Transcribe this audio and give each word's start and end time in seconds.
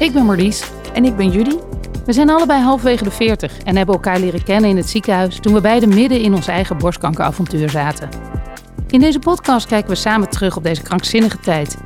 Ik 0.00 0.12
ben 0.12 0.24
Marlies. 0.24 0.70
En 0.92 1.04
ik 1.04 1.16
ben 1.16 1.30
Judy. 1.30 1.56
We 2.04 2.12
zijn 2.12 2.30
allebei 2.30 2.62
halfwege 2.62 3.04
de 3.04 3.10
40 3.10 3.58
en 3.58 3.76
hebben 3.76 3.94
elkaar 3.94 4.20
leren 4.20 4.42
kennen 4.42 4.70
in 4.70 4.76
het 4.76 4.88
ziekenhuis 4.88 5.38
toen 5.40 5.52
we 5.52 5.60
beide 5.60 5.86
midden 5.86 6.20
in 6.20 6.34
ons 6.34 6.46
eigen 6.46 6.78
borstkankeravontuur 6.78 7.70
zaten. 7.70 8.08
In 8.88 9.00
deze 9.00 9.18
podcast 9.18 9.66
kijken 9.66 9.90
we 9.90 9.96
samen 9.96 10.30
terug 10.30 10.56
op 10.56 10.62
deze 10.62 10.82
krankzinnige 10.82 11.40
tijd. 11.40 11.76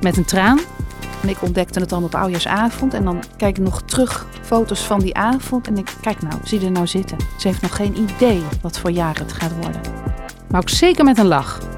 Met 0.00 0.16
een 0.16 0.24
traan. 0.24 0.58
En 1.22 1.28
ik 1.28 1.42
ontdekte 1.42 1.80
het 1.80 1.88
dan 1.88 2.04
op 2.04 2.14
oudjaarsavond. 2.14 2.94
En 2.94 3.04
dan 3.04 3.22
kijk 3.36 3.58
ik 3.58 3.64
nog 3.64 3.82
terug 3.82 4.26
foto's 4.42 4.80
van 4.80 5.00
die 5.00 5.14
avond. 5.14 5.66
En 5.66 5.76
ik 5.76 5.94
kijk 6.00 6.22
nou, 6.22 6.34
zie 6.44 6.64
er 6.64 6.70
nou 6.70 6.86
zitten. 6.86 7.16
Ze 7.38 7.48
heeft 7.48 7.62
nog 7.62 7.76
geen 7.76 7.96
idee 7.98 8.42
wat 8.62 8.78
voor 8.78 8.90
jaar 8.90 9.18
het 9.18 9.32
gaat 9.32 9.52
worden. 9.62 9.80
Maar 10.50 10.60
ook 10.60 10.68
zeker 10.68 11.04
met 11.04 11.18
een 11.18 11.26
lach. 11.26 11.69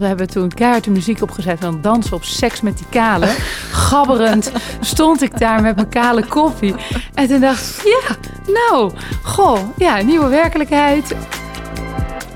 We 0.00 0.06
hebben 0.06 0.28
toen 0.28 0.48
keihard 0.48 0.84
de 0.84 0.90
muziek 0.90 1.22
opgezet 1.22 1.60
van 1.60 1.80
dansen 1.80 2.16
op 2.16 2.24
seks 2.24 2.60
met 2.60 2.76
die 2.76 2.86
kale. 2.90 3.26
Gabberend 3.86 4.52
stond 4.80 5.22
ik 5.22 5.38
daar 5.38 5.62
met 5.62 5.74
mijn 5.76 5.88
kale 5.88 6.26
koffie. 6.26 6.74
En 7.14 7.28
toen 7.28 7.40
dacht 7.40 7.78
ik, 7.78 7.84
ja, 7.84 8.16
nou, 8.52 8.92
goh, 9.22 9.58
ja, 9.76 10.02
nieuwe 10.02 10.28
werkelijkheid. 10.28 11.16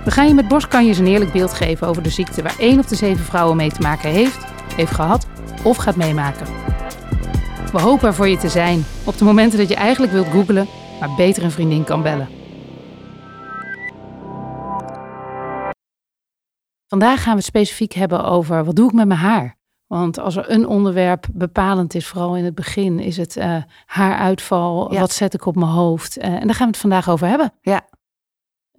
We 0.05 0.11
gaan 0.11 0.29
je 0.29 0.35
met 0.35 0.49
borstkanjes 0.49 0.99
een 0.99 1.07
eerlijk 1.07 1.33
beeld 1.33 1.53
geven 1.53 1.87
over 1.87 2.03
de 2.03 2.11
ziekte 2.11 2.43
waar 2.43 2.59
één 2.59 2.79
op 2.79 2.89
de 2.89 2.97
zeven 2.97 3.25
vrouwen 3.25 3.57
mee 3.57 3.73
te 3.73 3.81
maken 3.81 4.11
heeft, 4.11 4.39
heeft 4.77 4.95
gehad 4.95 5.27
of 5.63 5.77
gaat 5.77 5.97
meemaken. 5.97 6.47
We 7.73 7.81
hopen 7.81 8.09
er 8.09 8.15
voor 8.15 8.29
je 8.29 8.39
te 8.39 8.49
zijn 8.49 8.85
op 9.05 9.19
de 9.19 9.25
momenten 9.25 9.59
dat 9.59 9.69
je 9.69 9.75
eigenlijk 9.75 10.13
wilt 10.13 10.29
googlen, 10.31 10.69
maar 11.01 11.11
beter 11.17 11.43
een 11.43 11.51
vriendin 11.51 11.85
kan 11.85 12.03
bellen. 12.03 12.44
Vandaag 16.87 17.23
gaan 17.23 17.33
we 17.33 17.39
het 17.39 17.47
specifiek 17.47 17.93
hebben 17.93 18.25
over 18.25 18.65
wat 18.65 18.77
doe 18.77 18.89
ik 18.89 18.95
met 18.95 19.07
mijn 19.07 19.21
haar. 19.21 19.57
Want 19.87 20.19
als 20.19 20.37
er 20.37 20.51
een 20.51 20.67
onderwerp 20.67 21.27
bepalend 21.33 21.95
is, 21.95 22.07
vooral 22.07 22.37
in 22.37 22.45
het 22.45 22.55
begin, 22.55 22.99
is 22.99 23.17
het 23.17 23.37
uh, 23.37 23.57
haaruitval. 23.87 24.93
Ja. 24.93 25.01
Wat 25.01 25.13
zet 25.13 25.35
ik 25.35 25.47
op 25.47 25.57
mijn 25.57 25.71
hoofd? 25.71 26.19
Uh, 26.19 26.25
en 26.25 26.47
daar 26.47 26.55
gaan 26.55 26.67
we 26.67 26.73
het 26.73 26.77
vandaag 26.77 27.09
over 27.11 27.27
hebben. 27.27 27.53
Ja. 27.61 27.89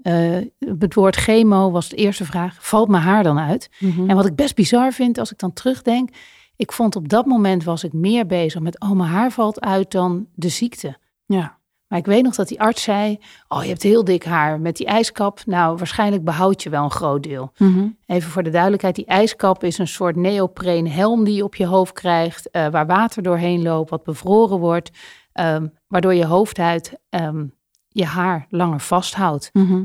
Uh, 0.03 0.45
het 0.79 0.93
woord 0.93 1.15
chemo 1.15 1.71
was 1.71 1.89
de 1.89 1.95
eerste 1.95 2.25
vraag. 2.25 2.57
Valt 2.59 2.89
mijn 2.89 3.03
haar 3.03 3.23
dan 3.23 3.39
uit? 3.39 3.69
Mhm. 3.79 4.09
En 4.09 4.15
wat 4.15 4.25
ik 4.25 4.35
best 4.35 4.55
bizar 4.55 4.93
vind 4.93 5.17
als 5.17 5.31
ik 5.31 5.37
dan 5.37 5.53
terugdenk. 5.53 6.09
Ik 6.55 6.71
vond 6.71 6.95
op 6.95 7.09
dat 7.09 7.25
moment 7.25 7.63
was 7.63 7.83
ik 7.83 7.93
meer 7.93 8.25
bezig 8.25 8.61
met, 8.61 8.79
oh 8.79 8.91
mijn 8.91 9.09
haar 9.09 9.31
valt 9.31 9.61
uit 9.61 9.91
dan 9.91 10.27
de 10.33 10.49
ziekte. 10.49 10.97
Ja. 11.25 11.59
Maar 11.95 12.03
ik 12.03 12.09
weet 12.09 12.23
nog 12.23 12.35
dat 12.35 12.47
die 12.47 12.61
arts 12.61 12.83
zei, 12.83 13.19
oh 13.47 13.61
je 13.61 13.67
hebt 13.67 13.83
heel 13.83 14.03
dik 14.03 14.23
haar 14.23 14.59
met 14.59 14.75
die 14.75 14.85
ijskap. 14.85 15.41
Nou, 15.45 15.77
waarschijnlijk 15.77 16.23
behoud 16.23 16.63
je 16.63 16.69
wel 16.69 16.83
een 16.83 16.91
groot 16.91 17.23
deel. 17.23 17.51
Mhm. 17.57 17.87
Even 18.05 18.31
voor 18.31 18.43
de 18.43 18.49
duidelijkheid, 18.49 18.95
die 18.95 19.05
ijskap 19.05 19.63
is 19.63 19.77
een 19.77 19.87
soort 19.87 20.15
neopreen 20.15 20.91
helm 20.91 21.23
die 21.23 21.35
je 21.35 21.43
op 21.43 21.55
je 21.55 21.65
hoofd 21.65 21.93
krijgt, 21.93 22.49
uh, 22.51 22.67
waar 22.67 22.85
water 22.85 23.23
doorheen 23.23 23.61
loopt, 23.61 23.89
wat 23.89 24.03
bevroren 24.03 24.59
wordt, 24.59 24.91
um, 25.33 25.73
waardoor 25.87 26.13
je 26.13 26.25
hoofdhuid 26.25 26.99
um, 27.09 27.53
je 27.87 28.05
haar 28.05 28.45
langer 28.49 28.79
vasthoudt. 28.79 29.49
Mhm. 29.53 29.83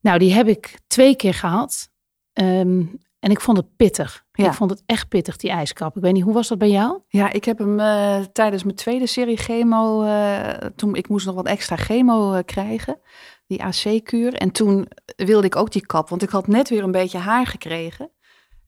Nou, 0.00 0.18
die 0.18 0.32
heb 0.32 0.48
ik 0.48 0.78
twee 0.86 1.16
keer 1.16 1.34
gehad 1.34 1.88
um, 2.32 2.98
en 3.20 3.30
ik 3.30 3.40
vond 3.40 3.56
het 3.56 3.76
pittig. 3.76 4.24
Ja. 4.32 4.46
Ik 4.46 4.52
vond 4.52 4.70
het 4.70 4.82
echt 4.86 5.08
pittig, 5.08 5.36
die 5.36 5.50
ijskap. 5.50 5.96
Ik 5.96 6.02
weet 6.02 6.12
niet, 6.12 6.22
hoe 6.22 6.32
was 6.34 6.48
dat 6.48 6.58
bij 6.58 6.70
jou? 6.70 7.00
Ja, 7.08 7.32
ik 7.32 7.44
heb 7.44 7.58
hem 7.58 7.80
uh, 7.80 8.18
tijdens 8.32 8.62
mijn 8.62 8.76
tweede 8.76 9.06
serie 9.06 9.36
chemo, 9.36 10.04
uh, 10.04 10.48
toen 10.76 10.94
ik 10.94 11.08
moest 11.08 11.26
nog 11.26 11.34
wat 11.34 11.46
extra 11.46 11.76
chemo 11.76 12.34
uh, 12.34 12.38
krijgen, 12.44 13.00
die 13.46 13.62
AC-kuur. 13.62 14.34
En 14.34 14.50
toen 14.50 14.88
wilde 15.16 15.46
ik 15.46 15.56
ook 15.56 15.72
die 15.72 15.86
kap, 15.86 16.08
want 16.08 16.22
ik 16.22 16.28
had 16.28 16.46
net 16.46 16.68
weer 16.68 16.82
een 16.82 16.90
beetje 16.90 17.18
haar 17.18 17.46
gekregen. 17.46 18.10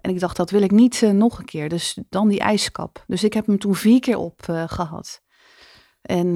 En 0.01 0.11
ik 0.11 0.21
dacht, 0.21 0.37
dat 0.37 0.51
wil 0.51 0.63
ik 0.63 0.71
niet 0.71 1.01
nog 1.13 1.39
een 1.39 1.45
keer. 1.45 1.69
Dus 1.69 1.99
dan 2.09 2.29
die 2.29 2.41
ijskap. 2.41 3.05
Dus 3.07 3.25
ik 3.25 3.33
heb 3.33 3.47
hem 3.47 3.59
toen 3.59 3.75
vier 3.75 4.01
keer 4.01 4.19
op 4.19 4.41
gehad. 4.67 5.23
En 6.03 6.35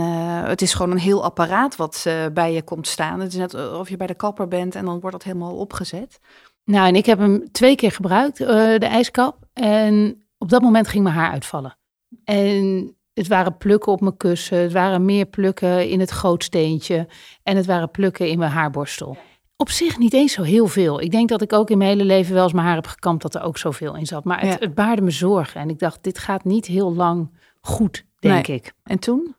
het 0.49 0.63
is 0.63 0.75
gewoon 0.75 0.91
een 0.91 0.99
heel 0.99 1.25
apparaat 1.25 1.77
wat 1.77 2.07
bij 2.33 2.53
je 2.53 2.63
komt 2.63 2.87
staan. 2.87 3.21
Het 3.21 3.33
is 3.33 3.39
net 3.39 3.73
of 3.73 3.89
je 3.89 3.97
bij 3.97 4.07
de 4.07 4.15
kapper 4.15 4.49
bent 4.49 4.75
en 4.75 4.85
dan 4.85 5.01
wordt 5.01 5.17
dat 5.17 5.23
helemaal 5.23 5.57
opgezet. 5.57 6.21
Nou, 6.65 6.87
en 6.89 6.95
ik 6.95 7.07
heb 7.07 7.19
hem 7.19 7.53
twee 7.53 7.75
keer 7.77 7.91
gebruikt, 7.91 8.41
uh, 8.41 8.49
de 8.49 8.87
ijskap. 8.87 9.37
En 9.53 10.25
op 10.39 10.49
dat 10.49 10.63
moment 10.63 10.89
ging 10.89 11.03
mijn 11.03 11.15
haar 11.15 11.31
uitvallen. 11.33 11.77
En 12.25 12.97
het 13.15 13.29
waren 13.29 13.57
plukken 13.57 13.93
op 13.93 14.01
mijn 14.01 14.17
kussen, 14.17 14.59
het 14.59 14.73
waren 14.73 15.05
meer 15.05 15.27
plukken 15.27 15.89
in 15.89 16.01
het 16.01 16.13
gootsteentje 16.13 17.09
en 17.43 17.57
het 17.57 17.67
waren 17.67 17.91
plukken 17.91 18.29
in 18.29 18.39
mijn 18.39 18.51
haarborstel. 18.51 19.17
Op 19.57 19.71
zich 19.71 19.99
niet 19.99 20.13
eens 20.13 20.33
zo 20.33 20.43
heel 20.43 20.67
veel. 20.67 21.01
Ik 21.01 21.11
denk 21.11 21.29
dat 21.29 21.43
ik 21.43 21.53
ook 21.53 21.71
in 21.71 21.79
mijn 21.79 21.91
hele 21.91 22.05
leven 22.05 22.35
wel 22.35 22.43
eens 22.43 22.53
mijn 22.53 22.67
haar 22.67 22.75
heb 22.75 22.87
gekamd 22.87 23.23
dat 23.23 23.35
er 23.35 23.43
ook 23.43 23.59
zoveel 23.59 23.97
in 23.97 24.07
zat. 24.07 24.25
Maar 24.25 24.41
het, 24.41 24.53
Ja. 24.53 24.57
het 24.59 24.75
baarde 24.75 25.03
me 25.03 25.11
zorgen. 25.11 25.61
En 25.61 25.69
ik 25.71 25.79
dacht, 25.79 26.03
dit 26.03 26.19
gaat 26.19 26.45
niet 26.45 26.67
heel 26.67 26.95
lang 26.95 27.31
goed, 27.61 28.05
denk 28.19 28.47
Nee. 28.47 28.57
ik. 28.57 28.73
En 28.83 28.99
toen? 28.99 29.35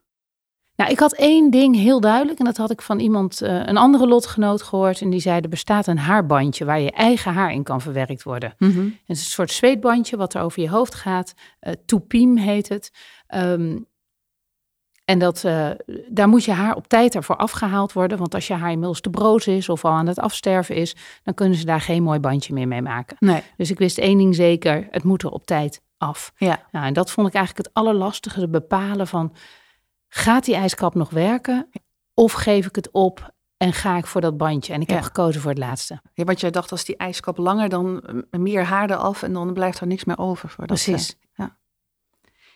Nou, 0.76 0.92
ik 0.92 1.00
had 1.00 1.14
één 1.14 1.50
ding 1.50 1.76
heel 1.76 2.00
duidelijk. 2.00 2.40
En 2.40 2.46
dat 2.46 2.58
had 2.58 2.72
ik 2.72 2.82
van 2.82 3.00
iemand, 3.00 3.42
eh, 3.42 3.66
een 3.66 3.78
andere 3.78 4.08
lotgenoot 4.08 4.62
gehoord. 4.62 5.02
En 5.02 5.10
die 5.10 5.20
zei, 5.20 5.40
er 5.40 5.50
bestaat 5.50 5.88
een 5.88 5.98
haarbandje 5.98 6.66
waar 6.66 6.80
je 6.80 6.92
eigen 6.92 7.34
haar 7.34 7.54
in 7.54 7.64
kan 7.64 7.82
verwerkt 7.82 8.24
worden. 8.24 8.54
Mhm. 8.58 8.80
Het 8.80 9.18
is 9.18 9.20
een 9.20 9.32
soort 9.32 9.52
zweetbandje 9.52 10.18
wat 10.18 10.34
er 10.34 10.42
over 10.42 10.62
je 10.62 10.70
hoofd 10.70 10.96
gaat. 10.96 11.34
Uh, 11.62 11.74
toepiem 11.86 12.38
heet 12.38 12.70
het. 12.70 12.92
Ehm, 13.28 13.78
en 15.06 15.20
dat, 15.20 15.44
eh, 15.44 15.70
daar 16.10 16.28
moet 16.28 16.44
je 16.44 16.52
haar 16.52 16.76
op 16.76 16.88
tijd 16.88 17.16
ervoor 17.16 17.36
afgehaald 17.36 17.94
worden. 17.94 18.18
Want 18.18 18.34
als 18.34 18.48
je 18.48 18.54
haar 18.54 18.72
inmiddels 18.72 19.02
te 19.02 19.10
broos 19.10 19.48
is 19.48 19.70
of 19.70 19.86
al 19.86 19.92
aan 19.92 20.08
het 20.08 20.20
afsterven 20.20 20.76
is, 20.76 20.96
dan 21.24 21.34
kunnen 21.34 21.58
ze 21.58 21.66
daar 21.66 21.82
geen 21.82 22.04
mooi 22.04 22.20
bandje 22.20 22.54
meer 22.54 22.68
mee 22.68 22.82
maken. 22.82 23.18
Nee. 23.20 23.42
Dus 23.58 23.72
ik 23.72 23.78
wist 23.78 23.98
één 23.98 24.18
ding 24.18 24.36
zeker, 24.36 24.88
het 24.92 25.04
moet 25.04 25.24
er 25.24 25.30
op 25.30 25.46
tijd 25.46 25.82
af. 25.98 26.34
Ja. 26.38 26.66
Nou, 26.72 26.86
en 26.86 26.94
dat 26.94 27.12
vond 27.12 27.28
ik 27.28 27.34
eigenlijk 27.34 27.68
het 27.68 27.76
allerlastige, 27.76 28.42
het 28.42 28.52
bepalen 28.52 29.08
van, 29.08 29.34
gaat 30.16 30.46
die 30.46 30.56
ijskap 30.56 30.96
nog 30.96 31.10
werken? 31.10 31.70
Of 32.14 32.32
geef 32.32 32.66
ik 32.66 32.76
het 32.76 32.92
op 32.92 33.34
en 33.58 33.74
ga 33.74 33.98
ik 33.98 34.06
voor 34.06 34.22
dat 34.22 34.38
bandje? 34.38 34.74
En 34.74 34.82
ik 34.82 34.90
heb 34.90 35.02
gekozen 35.02 35.42
voor 35.42 35.50
het 35.50 35.60
laatste. 35.60 36.02
ja, 36.14 36.24
want 36.24 36.40
jij 36.40 36.52
dacht 36.52 36.72
als 36.72 36.86
die 36.86 36.98
ijskap 36.98 37.38
langer, 37.38 37.70
dan 37.70 38.02
eh, 38.02 38.40
meer 38.40 38.64
haar 38.64 38.90
eraf 38.90 39.24
en 39.24 39.34
dan 39.34 39.54
blijft 39.54 39.80
er 39.80 39.88
niks 39.88 40.04
meer 40.04 40.18
over. 40.18 40.50
Voor 40.50 40.68
dat, 40.68 40.84
Precies. 40.84 41.10
eh, 41.10 41.18
ja. 41.34 41.58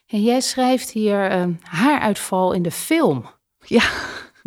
En 0.06 0.22
jij 0.22 0.42
schrijft 0.42 0.90
hier 0.90 1.48
uh, 1.48 1.56
haaruitval 1.62 2.54
in 2.54 2.62
de 2.62 2.72
film. 2.72 3.26
Ja, 3.60 3.84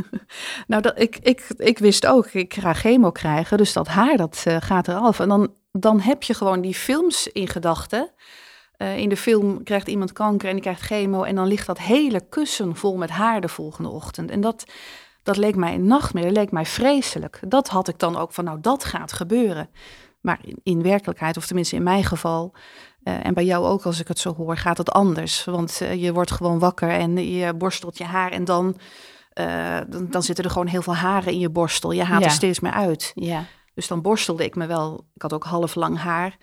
nou, 0.67 0.83
dat, 0.83 1.01
ik, 1.01 1.17
ik, 1.17 1.47
ik 1.56 1.78
wist 1.78 2.06
ook, 2.06 2.27
ik 2.27 2.55
ga 2.55 2.72
chemo 2.72 3.11
krijgen, 3.11 3.59
dus 3.59 3.72
dat 3.72 3.89
haar 3.89 4.17
dat 4.17 4.45
uh, 4.49 4.56
gaat 4.61 4.89
eraf. 4.89 5.21
En 5.21 5.28
dan, 5.28 5.55
dan 5.72 6.01
heb 6.01 6.22
je 6.22 6.34
gewoon 6.34 6.61
die 6.61 6.75
films 6.75 7.27
in 7.27 7.49
gedachten. 7.49 8.11
Uh, 8.82 8.97
in 8.98 9.09
de 9.09 9.16
film 9.16 9.62
krijgt 9.62 9.88
iemand 9.88 10.12
kanker 10.12 10.48
en 10.48 10.54
die 10.54 10.62
krijgt 10.62 10.81
chemo 10.81 11.22
en 11.22 11.34
dan 11.34 11.47
ligt 11.47 11.66
dat 11.66 11.78
hele 11.78 12.28
kussen 12.28 12.76
vol 12.76 12.97
met 12.97 13.10
haar 13.10 13.41
de 13.41 13.48
volgende 13.48 13.91
ochtend. 13.91 14.31
En 14.31 14.41
dat, 14.41 14.65
dat 15.22 15.37
leek 15.37 15.56
mij 15.56 15.75
een 15.75 15.87
nachtmerrie, 15.87 16.32
dat 16.32 16.43
leek 16.43 16.53
mij 16.53 16.66
vreselijk. 16.66 17.41
Dat 17.48 17.69
had 17.69 17.88
ik 17.88 17.98
dan 17.98 18.16
ook 18.16 18.32
van, 18.32 18.44
nou, 18.44 18.59
dat 18.60 18.84
gaat 18.84 19.12
gebeuren. 19.12 19.69
Maar 20.21 20.38
in, 20.44 20.60
in 20.62 20.82
werkelijkheid, 20.82 21.37
of 21.37 21.47
tenminste 21.47 21.76
in 21.76 21.82
mijn 21.82 22.04
geval, 22.04 22.54
uh, 23.04 23.26
en 23.26 23.34
bij 23.34 23.44
jou 23.44 23.66
ook 23.66 23.82
als 23.82 24.00
ik 24.00 24.09
het 24.09 24.19
zo 24.19 24.34
hoor, 24.34 24.56
gaat 24.56 24.78
het 24.78 24.91
anders. 24.91 25.44
Want 25.44 25.81
uh, 25.82 26.03
je 26.03 26.12
wordt 26.12 26.31
gewoon 26.31 26.59
wakker 26.59 26.91
en 26.91 27.31
je 27.31 27.54
borstelt 27.54 27.98
je 27.98 28.04
haar 28.04 28.31
en 28.31 28.44
dan, 28.44 28.76
uh, 29.41 29.78
dan, 29.88 30.10
dan, 30.10 30.22
zitten 30.22 30.44
er 30.44 30.50
gewoon 30.50 30.66
heel 30.66 30.82
veel 30.82 30.94
haren 30.94 31.32
in 31.32 31.38
je 31.38 31.50
borstel. 31.50 31.92
Je 31.92 32.04
haalt 32.04 32.22
Ja. 32.22 32.26
er 32.26 32.32
steeds 32.32 32.60
meer 32.60 32.72
uit. 32.72 33.12
Ja. 33.15 33.44
Dus 33.75 33.88
dan 33.88 34.03
borstelde 34.03 34.44
ik 34.44 34.54
me 34.54 34.66
wel. 34.66 35.06
Ik 35.15 35.22
had 35.22 35.32
ook 35.32 35.44
half 35.44 35.75
lang 35.75 35.98
haar. 35.98 36.37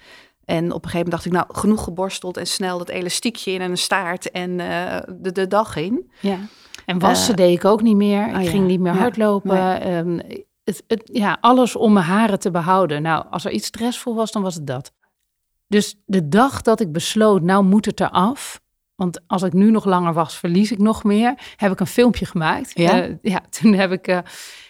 En 0.49 0.71
op 0.71 0.83
een 0.83 0.89
gegeven 0.89 0.97
moment 0.97 1.11
dacht 1.11 1.25
ik, 1.25 1.31
nou, 1.31 1.45
genoeg 1.49 1.83
geborsteld 1.83 2.37
en 2.37 2.47
snel 2.47 2.77
dat 2.77 2.89
elastiekje 2.89 3.51
in 3.51 3.61
en 3.61 3.71
een 3.71 3.77
staart 3.77 4.31
en 4.31 4.49
uh, 4.59 4.97
de, 5.07 5.31
de 5.31 5.47
dag 5.47 5.75
in. 5.75 6.11
Ja. 6.19 6.37
En 6.85 6.99
wassen 6.99 7.35
deed 7.35 7.57
ik 7.57 7.65
ook 7.65 7.81
niet 7.81 7.95
meer. 7.95 8.27
Ik 8.27 8.35
oh 8.35 8.43
ja. 8.43 8.49
ging 8.49 8.67
niet 8.67 8.79
meer 8.79 8.93
Ja. 8.93 8.99
hardlopen. 8.99 9.55
Nee. 9.55 9.97
Um, 9.97 10.21
het, 10.63 10.83
het, 10.87 11.09
ja, 11.13 11.37
alles 11.41 11.75
om 11.75 11.93
mijn 11.93 12.05
haren 12.05 12.39
te 12.39 12.51
behouden. 12.51 13.01
Nou, 13.01 13.25
als 13.29 13.45
er 13.45 13.51
iets 13.51 13.67
stressvol 13.67 14.15
was, 14.15 14.31
dan 14.31 14.41
was 14.41 14.55
het 14.55 14.67
dat. 14.67 14.91
Dus 15.67 15.95
de 16.05 16.27
dag 16.27 16.61
dat 16.61 16.79
ik 16.79 16.91
besloot, 16.91 17.41
nou 17.41 17.63
moet 17.63 17.85
het 17.85 17.99
eraf. 17.99 18.61
Want 18.95 19.19
als 19.27 19.43
ik 19.43 19.53
nu 19.53 19.71
nog 19.71 19.85
langer 19.85 20.13
was, 20.13 20.37
verlies 20.37 20.71
ik 20.71 20.79
nog 20.79 21.03
meer. 21.03 21.33
Heb 21.55 21.71
ik 21.71 21.79
een 21.79 21.87
filmpje 21.87 22.25
gemaakt. 22.25 22.71
Ja? 22.73 23.07
Uh, 23.07 23.15
ja 23.21 23.41
toen 23.59 23.73
heb 23.73 23.91
ik, 23.91 24.07
uh, 24.07 24.19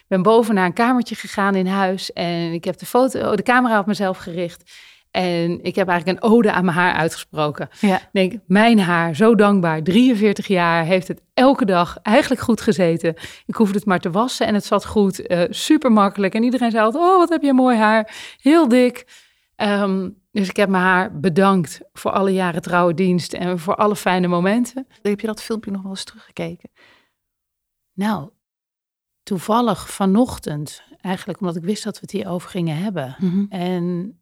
ben 0.07 0.21
boven 0.21 0.55
naar 0.55 0.65
een 0.65 0.73
kamertje 0.73 1.15
gegaan 1.15 1.55
in 1.55 1.67
huis. 1.67 2.13
En 2.13 2.53
ik 2.53 2.63
heb 2.63 2.77
de, 2.77 2.85
foto, 2.85 3.35
de 3.35 3.43
camera 3.43 3.79
op 3.79 3.85
mezelf 3.85 4.17
gericht. 4.17 4.71
En 5.11 5.63
ik 5.63 5.75
heb 5.75 5.87
eigenlijk 5.87 6.23
een 6.23 6.31
ode 6.31 6.51
aan 6.51 6.65
mijn 6.65 6.77
haar 6.77 6.93
uitgesproken. 6.93 7.69
Ja. 7.79 7.95
Ik 7.95 8.09
denk, 8.11 8.33
mijn 8.47 8.79
haar, 8.79 9.15
zo 9.15 9.35
dankbaar. 9.35 9.83
43 9.83 10.47
jaar, 10.47 10.85
heeft 10.85 11.07
het 11.07 11.21
elke 11.33 11.65
dag 11.65 11.97
eigenlijk 12.01 12.41
goed 12.41 12.61
gezeten. 12.61 13.15
Ik 13.45 13.55
hoefde 13.55 13.75
het 13.77 13.85
maar 13.85 13.99
te 13.99 14.11
wassen 14.11 14.47
en 14.47 14.53
het 14.53 14.65
zat 14.65 14.85
goed. 14.85 15.29
Uh, 15.31 15.43
super 15.49 15.91
makkelijk. 15.91 16.33
En 16.33 16.43
iedereen 16.43 16.71
zei 16.71 16.83
altijd, 16.83 17.03
oh, 17.03 17.17
wat 17.17 17.29
heb 17.29 17.41
je 17.41 17.53
mooi 17.53 17.77
haar. 17.77 18.15
Heel 18.41 18.67
dik. 18.67 19.27
Um, 19.55 20.17
dus 20.31 20.49
ik 20.49 20.55
heb 20.55 20.69
mijn 20.69 20.83
haar 20.83 21.19
bedankt 21.19 21.81
voor 21.93 22.11
alle 22.11 22.33
jaren 22.33 22.61
trouwe 22.61 22.93
dienst 22.93 23.33
en 23.33 23.59
voor 23.59 23.75
alle 23.75 23.95
fijne 23.95 24.27
momenten. 24.27 24.87
Heb 25.01 25.19
je 25.19 25.27
dat 25.27 25.41
filmpje 25.41 25.71
nog 25.71 25.81
wel 25.81 25.91
eens 25.91 26.03
teruggekeken? 26.03 26.69
Nou, 27.93 28.29
toevallig 29.23 29.89
vanochtend, 29.89 30.83
eigenlijk 31.01 31.39
omdat 31.39 31.55
ik 31.55 31.63
wist 31.63 31.83
dat 31.83 31.93
we 31.93 31.99
het 32.01 32.11
hierover 32.11 32.49
gingen 32.49 32.77
hebben. 32.77 33.15
Mhm. 33.19 33.45
En 33.49 34.18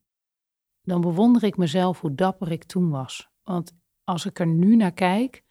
dan 0.87 1.01
bewonder 1.01 1.43
ik 1.43 1.57
mezelf 1.57 1.99
hoe 2.01 2.15
dapper 2.15 2.51
ik 2.51 2.63
toen 2.63 2.89
was. 2.89 3.29
Want 3.43 3.73
als 4.03 4.25
ik 4.25 4.39
er 4.39 4.47
nu 4.47 4.75
naar 4.75 4.91
kijk, 4.91 5.43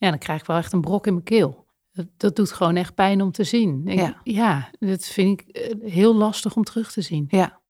Ja, 0.00 0.10
dan 0.10 0.18
krijg 0.18 0.40
ik 0.40 0.46
wel 0.46 0.56
echt 0.56 0.72
een 0.72 0.80
brok 0.80 1.06
in 1.06 1.12
mijn 1.12 1.24
keel. 1.24 1.66
Dat, 1.92 2.06
dat 2.16 2.36
doet 2.36 2.52
gewoon 2.52 2.76
echt 2.76 2.94
pijn 2.94 3.22
om 3.22 3.30
te 3.32 3.44
zien. 3.44 3.86
Ik- 3.86 3.98
Ja. 3.98 4.20
ja, 4.24 4.70
dat 4.78 5.04
vind 5.04 5.40
ik 5.40 5.48
eh, 5.48 5.90
heel 5.90 6.14
lastig 6.14 6.56
om 6.56 6.62
terug 6.64 6.92
te 6.92 7.00
zien. 7.02 7.24
Ja. 7.28 7.60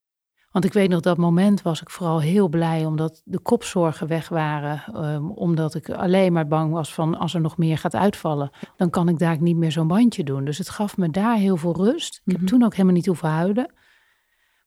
Want 0.51 0.65
ik 0.65 0.73
weet 0.73 0.89
nog 0.89 1.01
dat 1.01 1.17
moment 1.17 1.63
was 1.63 1.81
ik 1.81 1.91
vooral 1.91 2.21
heel 2.21 2.49
blij 2.49 2.85
omdat 2.87 3.23
de 3.25 3.39
kopzorgen 3.39 4.07
weg 4.07 4.29
waren. 4.29 4.83
ehm, 4.95 5.27
omdat 5.31 5.75
ik 5.75 5.91
alleen 5.91 6.33
maar 6.33 6.47
bang 6.47 6.73
was 6.73 6.95
van 6.95 7.19
als 7.19 7.35
er 7.35 7.41
nog 7.41 7.57
meer 7.57 7.79
gaat 7.79 7.95
uitvallen, 7.95 8.51
dan 8.77 8.91
kan 8.91 9.09
ik 9.09 9.19
daar 9.19 9.41
niet 9.43 9.57
meer 9.57 9.73
zo'n 9.73 9.87
bandje 9.89 10.25
doen. 10.25 10.45
Dus 10.45 10.59
het 10.59 10.69
gaf 10.71 10.97
me 10.97 11.11
daar 11.11 11.37
heel 11.37 11.57
veel 11.57 11.77
rust. 11.77 12.15
Ik 12.15 12.23
Mhm. 12.25 12.37
heb 12.37 12.47
toen 12.47 12.63
ook 12.63 12.73
helemaal 12.73 12.95
niet 12.95 13.07
hoeven 13.07 13.29
huilen. 13.29 13.73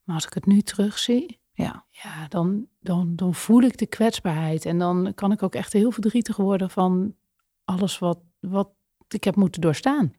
Maar 0.04 0.16
als 0.16 0.26
ik 0.26 0.34
het 0.34 0.46
nu 0.46 0.62
terugzie, 0.62 1.41
Ja. 1.62 1.86
ja, 1.90 2.28
dan, 2.28 2.68
dan, 2.80 3.16
dan 3.16 3.36
voel 3.36 3.62
ik 3.62 3.78
de 3.78 3.86
kwetsbaarheid. 3.86 4.66
En 4.66 4.78
dan 4.80 5.12
kan 5.16 5.32
ik 5.32 5.44
ook 5.44 5.56
echt 5.56 5.74
heel 5.74 5.92
verdrietig 5.92 6.36
worden 6.36 6.70
van 6.70 7.16
alles 7.66 8.00
wat, 8.00 8.20
wat 8.40 8.70
ik 9.08 9.24
heb 9.24 9.36
moeten 9.36 9.62
doorstaan. 9.62 10.14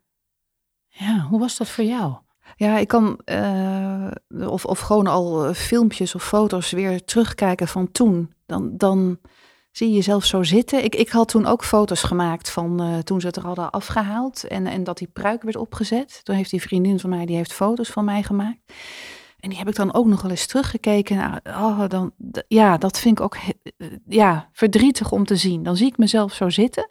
Ja, 0.89 1.21
hoe 1.21 1.41
was 1.41 1.56
dat 1.56 1.69
voor 1.69 1.85
jou? 1.85 2.15
Ja, 2.56 2.79
ik 2.79 2.89
kan 2.89 3.21
eh, 3.25 4.11
of, 4.29 4.65
of 4.65 4.79
gewoon 4.79 5.06
al 5.06 5.44
eh, 5.47 5.55
filmpjes 5.55 6.15
of 6.15 6.25
foto's 6.25 6.71
weer 6.71 7.05
terugkijken 7.05 7.69
van 7.69 7.93
toen. 7.93 8.35
Dan, 8.47 8.77
dan 8.77 9.19
zie 9.71 9.88
je 9.88 9.95
jezelf 9.95 10.25
zo 10.25 10.43
zitten. 10.43 10.85
Ik, 10.85 10.95
ik 10.95 11.09
had 11.09 11.29
toen 11.29 11.47
ook 11.47 11.65
foto's 11.65 12.03
gemaakt 12.03 12.50
van 12.50 12.81
eh, 12.81 12.99
toen 12.99 13.21
ze 13.21 13.27
het 13.27 13.37
er 13.37 13.47
hadden 13.47 13.71
afgehaald 13.71 14.45
en, 14.45 14.67
en 14.67 14.85
dat 14.85 14.99
die 14.99 15.09
pruik 15.12 15.43
werd 15.43 15.56
opgezet. 15.56 16.21
Toen 16.23 16.37
heeft 16.37 16.50
die 16.50 16.62
vriendin 16.62 17.00
van 17.00 17.11
mij, 17.11 17.27
die 17.27 17.37
heeft 17.37 17.53
foto's 17.53 17.88
van 17.88 18.05
mij 18.05 18.23
gemaakt. 18.23 18.73
En 19.43 19.49
die 19.49 19.59
heb 19.59 19.69
ik 19.69 19.75
dan 19.75 19.94
ook 19.94 20.06
nog 20.06 20.23
wel 20.23 20.31
eens 20.31 20.47
teruggekeken. 20.47 21.17
Nou, 21.17 21.39
oh, 21.47 21.89
dan, 21.89 22.12
ja, 22.49 22.79
dat 22.79 22.99
vind 22.99 23.19
ik 23.19 23.25
ook 23.25 23.35
eh, 23.35 23.89
ja, 24.06 24.49
verdrietig 24.53 25.12
om 25.12 25.25
te 25.25 25.37
zien. 25.37 25.62
Dan 25.62 25.77
zie 25.77 25.87
ik 25.87 25.99
mezelf 25.99 26.33
zo 26.33 26.49
zitten. 26.50 26.91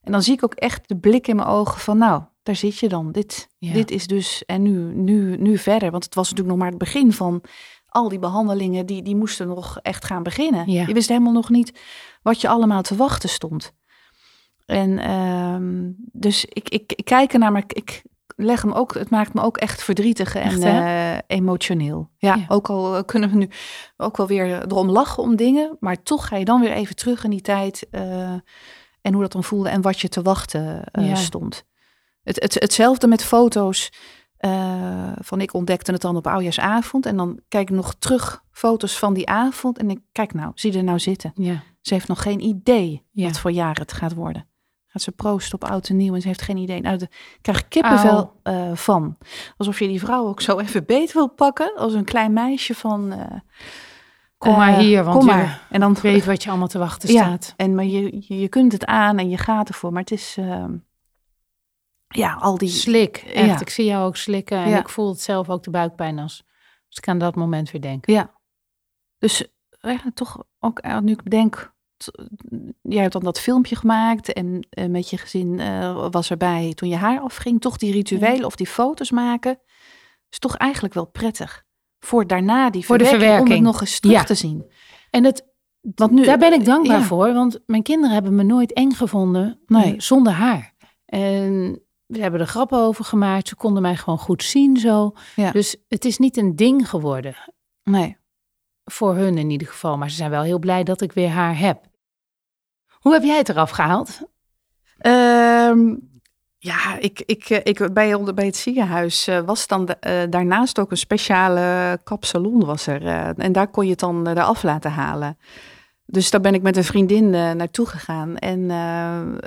En 0.00 0.12
dan 0.12 0.22
zie 0.22 0.34
ik 0.34 0.44
ook 0.44 0.54
echt 0.54 0.88
de 0.88 0.96
blik 0.98 1.28
in 1.28 1.36
mijn 1.36 1.48
ogen 1.48 1.80
van, 1.80 1.98
nou, 1.98 2.22
daar 2.42 2.56
zit 2.56 2.78
je 2.78 2.88
dan. 2.88 3.12
Dit, 3.12 3.48
Ja. 3.58 3.72
dit 3.72 3.90
is 3.90 4.06
dus, 4.06 4.44
en 4.44 4.62
nu, 4.62 4.94
nu, 4.94 5.36
nu 5.36 5.58
verder. 5.58 5.90
Want 5.90 6.04
het 6.04 6.14
was 6.14 6.30
natuurlijk 6.30 6.56
nog 6.56 6.64
maar 6.64 6.74
het 6.78 6.84
begin 6.84 7.12
van 7.12 7.42
al 7.86 8.08
die 8.08 8.18
behandelingen, 8.18 8.86
die, 8.86 9.02
die 9.02 9.16
moesten 9.16 9.48
nog 9.48 9.78
echt 9.82 10.04
gaan 10.04 10.22
beginnen. 10.22 10.70
Ja. 10.70 10.86
Je 10.86 10.94
wist 10.94 11.08
helemaal 11.08 11.32
nog 11.32 11.48
niet 11.48 11.80
wat 12.22 12.40
je 12.40 12.48
allemaal 12.48 12.82
te 12.82 12.96
wachten 12.96 13.28
stond. 13.28 13.72
En 14.66 14.98
ehm, 14.98 15.90
dus 15.96 16.44
ik, 16.44 16.68
ik, 16.68 16.92
ik 16.92 17.04
kijk 17.04 17.32
ernaar, 17.32 17.52
maar 17.52 17.62
ik, 17.62 17.72
ik 17.72 18.02
leg 18.44 18.62
hem 18.62 18.72
ook, 18.72 18.94
het 18.94 19.10
maakt 19.10 19.34
me 19.34 19.42
ook 19.42 19.56
echt 19.56 19.82
verdrietig 19.82 20.34
en 20.34 20.42
Echt, 20.42 20.62
eh, 20.62 21.18
emotioneel. 21.36 22.10
Ja, 22.16 22.34
Ja. 22.34 22.44
ook 22.48 22.68
al 22.68 22.96
eh, 22.96 23.02
kunnen 23.06 23.30
we 23.30 23.36
nu 23.36 23.48
ook 23.96 24.16
wel 24.16 24.26
weer 24.26 24.46
erom 24.46 24.90
lachen 24.90 25.22
om 25.22 25.36
dingen, 25.36 25.76
maar 25.80 26.02
toch 26.02 26.28
ga 26.28 26.36
je 26.36 26.44
dan 26.44 26.60
weer 26.60 26.72
even 26.72 26.96
terug 26.96 27.24
in 27.24 27.30
die 27.30 27.40
tijd 27.40 27.86
eh, 27.90 28.32
en 29.00 29.12
hoe 29.12 29.20
dat 29.22 29.32
dan 29.32 29.44
voelde 29.44 29.68
en 29.68 29.82
wat 29.82 30.00
je 30.00 30.08
te 30.08 30.22
wachten 30.22 30.82
Ja. 30.92 31.14
stond. 31.14 31.64
Het, 32.22 32.40
het, 32.42 32.54
hetzelfde 32.54 33.06
met 33.06 33.24
foto's. 33.24 33.90
van 35.20 35.40
ik 35.40 35.54
ontdekte 35.54 35.92
het 35.92 36.00
dan 36.00 36.16
op 36.16 36.26
oudjaarsavond. 36.26 37.06
En 37.06 37.16
dan 37.16 37.40
kijk 37.48 37.70
ik 37.70 37.76
nog 37.76 37.94
terug 37.98 38.42
foto's 38.50 38.98
van 38.98 39.14
die 39.14 39.28
avond. 39.28 39.78
En 39.78 39.90
ik 39.90 39.98
kijk 40.12 40.34
nou, 40.34 40.52
zie 40.54 40.76
er 40.76 40.84
nou 40.84 40.98
zitten. 40.98 41.32
Ja, 41.34 41.62
Ze 41.80 41.94
heeft 41.94 42.08
nog 42.08 42.22
geen 42.22 42.40
idee 42.40 43.04
wat 43.12 43.38
voor 43.38 43.50
jaar 43.50 43.76
het 43.78 43.92
gaat 43.92 44.14
worden. 44.14 44.48
Gaat 44.92 45.02
ze 45.02 45.12
proosten 45.12 45.54
op 45.62 45.70
oud 45.70 45.88
en 45.88 45.96
nieuw 45.96 46.14
en 46.14 46.20
ze 46.20 46.26
heeft 46.26 46.42
geen 46.42 46.56
idee. 46.56 46.80
Nou, 46.80 46.98
daar 46.98 47.08
krijg 47.40 47.58
ik 47.60 47.66
kippenvel 47.68 48.40
eh, 48.42 48.74
van. 48.74 49.16
Alsof 49.56 49.78
je 49.78 49.88
die 49.88 50.00
vrouw 50.00 50.26
ook 50.26 50.40
zo 50.40 50.58
even 50.58 50.84
beet 50.86 51.12
wil 51.12 51.28
pakken. 51.28 51.76
Als 51.76 51.94
een 51.94 52.04
klein 52.04 52.32
meisje 52.32 52.74
van... 52.74 53.12
eh, 53.12 53.38
kom 54.38 54.56
maar 54.56 54.72
eh, 54.72 54.78
hier, 54.78 55.04
want 55.04 55.24
je. 55.24 55.56
En 55.70 55.80
dan 55.80 55.96
weet 56.02 56.24
wat 56.24 56.42
je 56.42 56.48
allemaal 56.50 56.68
te 56.68 56.78
wachten 56.78 57.12
Ja. 57.12 57.24
staat. 57.24 57.54
En 57.56 57.74
maar 57.74 57.84
je, 57.84 58.24
je, 58.40 58.48
kunt 58.48 58.72
het 58.72 58.84
aan 58.84 59.18
en 59.18 59.28
je 59.28 59.36
gaat 59.36 59.68
ervoor. 59.68 59.92
Maar 59.92 60.02
het 60.02 60.10
is... 60.10 60.36
ehm, 60.38 60.76
ja, 62.08 62.34
al 62.34 62.58
die... 62.58 62.68
Slik, 62.68 63.16
echt. 63.16 63.46
Ja. 63.46 63.60
Ik 63.60 63.70
zie 63.70 63.84
jou 63.84 64.06
ook 64.06 64.16
slikken 64.16 64.58
en 64.58 64.68
Ja. 64.68 64.78
ik 64.78 64.88
voel 64.88 65.08
het 65.08 65.20
zelf 65.20 65.50
ook 65.50 65.62
de 65.62 65.70
buikpijn 65.70 66.18
als, 66.18 66.42
als 66.88 66.98
ik 66.98 67.08
aan 67.08 67.18
dat 67.18 67.34
moment 67.34 67.70
weer 67.70 67.80
denk. 67.80 68.06
Ja. 68.06 68.34
Dus 69.18 69.44
ja, 69.80 70.00
toch 70.14 70.42
ook 70.58 71.00
nu 71.00 71.12
ik 71.12 71.30
denk, 71.30 71.72
jij 72.82 73.00
hebt 73.00 73.12
dan 73.12 73.22
dat 73.22 73.40
filmpje 73.40 73.76
gemaakt 73.76 74.32
en 74.32 74.66
eh, 74.70 74.86
met 74.86 75.10
je 75.10 75.16
gezin 75.16 75.60
eh, 75.60 76.06
was 76.10 76.30
erbij 76.30 76.72
toen 76.74 76.88
je 76.88 76.96
haar 76.96 77.20
afging. 77.20 77.60
Toch 77.60 77.76
die 77.76 77.92
rituelen 77.92 78.44
of 78.44 78.56
die 78.56 78.66
foto's 78.66 79.10
maken, 79.10 79.58
is 80.30 80.38
toch 80.38 80.56
eigenlijk 80.56 80.94
wel 80.94 81.06
prettig. 81.06 81.64
Voor 81.98 82.26
daarna 82.26 82.70
die 82.70 82.84
Voor 82.86 82.98
de 82.98 83.04
verwerking, 83.04 83.30
om 83.30 83.36
het 83.38 83.42
verwerking. 83.48 83.66
nog 83.72 83.80
eens 83.80 84.00
terug 84.00 84.16
Ja. 84.16 84.24
te 84.24 84.34
zien. 84.34 84.70
En 85.10 85.24
het, 85.24 85.46
Want 85.94 86.10
nu, 86.10 86.24
daar 86.24 86.38
ben 86.38 86.52
ik 86.52 86.64
dankbaar 86.64 86.98
ja. 86.98 87.04
voor, 87.04 87.32
want 87.32 87.60
mijn 87.66 87.82
kinderen 87.82 88.14
hebben 88.14 88.34
me 88.34 88.42
nooit 88.42 88.72
eng 88.72 88.90
gevonden 88.92 89.60
Nee. 89.66 89.92
eh, 89.94 90.00
zonder 90.00 90.32
haar. 90.32 90.74
En 91.04 91.80
we 92.06 92.18
hebben 92.20 92.40
er 92.40 92.46
grappen 92.46 92.78
over 92.78 93.04
gemaakt. 93.04 93.48
Ze 93.48 93.54
konden 93.56 93.82
mij 93.82 93.96
gewoon 93.96 94.18
goed 94.18 94.42
zien 94.42 94.76
zo. 94.76 95.12
Dus 95.52 95.76
het 95.88 96.04
is 96.04 96.18
niet 96.18 96.36
een 96.36 96.56
ding 96.56 96.88
geworden. 96.88 97.34
Nee. 97.84 98.16
Voor 98.84 99.14
hun 99.14 99.38
in 99.38 99.50
ieder 99.50 99.66
geval. 99.66 99.96
Maar 99.98 100.10
ze 100.10 100.16
zijn 100.16 100.30
wel 100.30 100.42
heel 100.42 100.58
blij 100.58 100.82
dat 100.84 101.00
ik 101.00 101.12
weer 101.12 101.28
haar 101.28 101.58
heb. 101.58 101.88
Hoe 103.00 103.12
heb 103.12 103.22
jij 103.22 103.36
het 103.36 103.48
eraf 103.48 103.70
gehaald? 103.70 104.20
Ehm, 104.98 105.94
ja, 106.58 106.98
ik, 106.98 107.22
ik, 107.26 107.50
eh, 107.50 107.60
ik, 107.62 107.92
bij, 107.92 108.32
bij 108.34 108.46
het 108.46 108.56
ziekenhuis 108.56 109.26
eh, 109.26 109.40
was 109.40 109.66
dan 109.66 109.88
eh, 109.88 110.22
daarnaast 110.30 110.78
ook 110.78 110.90
een 110.90 110.96
speciale 110.96 111.98
kapsalon 112.04 112.64
was 112.64 112.86
er. 112.86 113.06
en 113.36 113.52
daar 113.52 113.68
kon 113.68 113.84
je 113.84 113.90
het 113.90 114.00
dan 114.00 114.26
eh, 114.26 114.32
eraf 114.32 114.62
laten 114.62 114.90
halen. 114.90 115.38
Dus 116.06 116.30
daar 116.30 116.40
ben 116.40 116.54
ik 116.54 116.62
met 116.62 116.76
een 116.76 116.84
vriendin 116.84 117.30
naartoe 117.30 117.86
gegaan. 117.86 118.36
En 118.36 118.68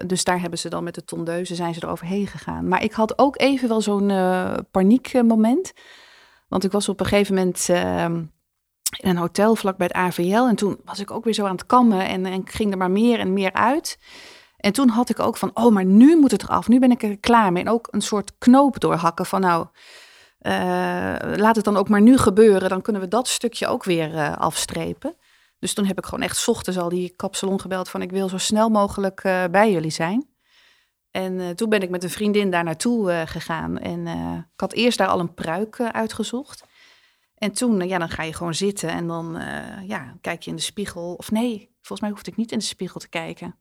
dus 0.07 0.23
daar 0.23 0.41
hebben 0.41 0.59
ze 0.59 0.69
dan 0.69 0.83
met 0.83 0.95
de 0.95 1.05
tondeuze 1.05 1.55
zijn 1.55 1.73
ze 1.73 1.81
er 1.81 1.89
overheen 1.89 2.27
gegaan. 2.27 2.67
Maar 2.67 2.83
ik 2.83 2.91
had 2.91 3.17
ook 3.17 3.39
even 3.39 3.67
wel 3.67 3.81
zo'n 3.81 4.11
paniekmoment. 4.71 5.73
Want 6.47 6.63
ik 6.63 6.71
was 6.71 6.89
op 6.89 6.99
een 6.99 7.05
gegeven 7.05 7.35
moment 7.35 7.69
ehm, 7.69 8.23
in 8.99 9.09
een 9.09 9.17
hotel 9.17 9.55
vlak 9.55 9.77
bij 9.77 9.87
het 9.87 9.95
AVL. 9.95 10.47
En 10.47 10.55
toen 10.55 10.79
was 10.85 10.99
ik 10.99 11.11
ook 11.11 11.23
weer 11.23 11.33
zo 11.33 11.45
aan 11.45 11.55
het 11.55 11.65
kammen 11.65 12.07
en, 12.07 12.25
en 12.25 12.41
ging 12.47 12.71
er 12.71 12.77
maar 12.77 12.91
meer 12.91 13.19
en 13.19 13.33
meer 13.33 13.53
uit. 13.53 13.97
En 14.63 14.73
toen 14.73 14.89
had 14.89 15.09
ik 15.09 15.19
ook 15.19 15.37
van, 15.37 15.51
oh, 15.53 15.71
maar 15.71 15.85
nu 15.85 16.17
moet 16.17 16.31
het 16.31 16.43
eraf. 16.43 16.67
Nu 16.67 16.79
ben 16.79 16.91
ik 16.91 17.03
er 17.03 17.17
klaar 17.17 17.51
mee. 17.51 17.63
En 17.63 17.69
ook 17.69 17.87
een 17.91 18.01
soort 18.01 18.31
knoop 18.37 18.79
doorhakken 18.79 19.25
van, 19.25 19.41
nou, 19.41 19.67
eh, 20.39 20.53
laat 21.35 21.55
het 21.55 21.65
dan 21.65 21.77
ook 21.77 21.89
maar 21.89 22.01
nu 22.01 22.17
gebeuren. 22.17 22.69
Dan 22.69 22.81
kunnen 22.81 23.01
we 23.01 23.07
dat 23.07 23.27
stukje 23.27 23.67
ook 23.67 23.83
weer 23.83 24.15
eh, 24.15 24.37
afstrepen. 24.37 25.15
Dus 25.59 25.73
toen 25.73 25.85
heb 25.85 25.97
ik 25.97 26.05
gewoon 26.05 26.23
echt 26.23 26.47
ochtends 26.47 26.79
al 26.79 26.89
die 26.89 27.13
kapsalon 27.15 27.59
gebeld 27.59 27.89
van, 27.89 28.01
ik 28.01 28.11
wil 28.11 28.29
zo 28.29 28.37
snel 28.37 28.69
mogelijk 28.69 29.23
eh, 29.23 29.43
bij 29.51 29.71
jullie 29.71 29.91
zijn. 29.91 30.27
En 31.11 31.55
toen 31.55 31.69
ben 31.69 31.81
ik 31.81 31.89
met 31.89 32.03
een 32.03 32.09
vriendin 32.09 32.49
daar 32.49 32.63
naartoe 32.63 33.23
gegaan. 33.25 33.79
En 33.79 34.07
ik 34.53 34.59
had 34.59 34.73
eerst 34.73 34.97
daar 34.97 35.07
al 35.07 35.19
een 35.19 35.33
pruik 35.33 35.79
uitgezocht. 35.79 36.63
En 37.43 37.51
toen, 37.51 37.81
eh, 37.81 37.89
ja, 37.89 37.97
dan 37.97 38.09
ga 38.09 38.23
je 38.23 38.33
gewoon 38.33 38.53
zitten 38.53 38.89
en 38.89 39.07
dan 39.07 39.37
eh, 39.37 39.87
ja, 39.87 40.17
kijk 40.21 40.41
je 40.41 40.49
in 40.49 40.55
de 40.55 40.61
spiegel. 40.61 41.13
Of 41.13 41.31
nee, 41.31 41.69
volgens 41.75 42.01
mij 42.01 42.09
hoefde 42.09 42.31
ik 42.31 42.37
niet 42.37 42.51
in 42.51 42.57
de 42.57 42.63
spiegel 42.63 42.99
te 42.99 43.09
kijken. 43.09 43.55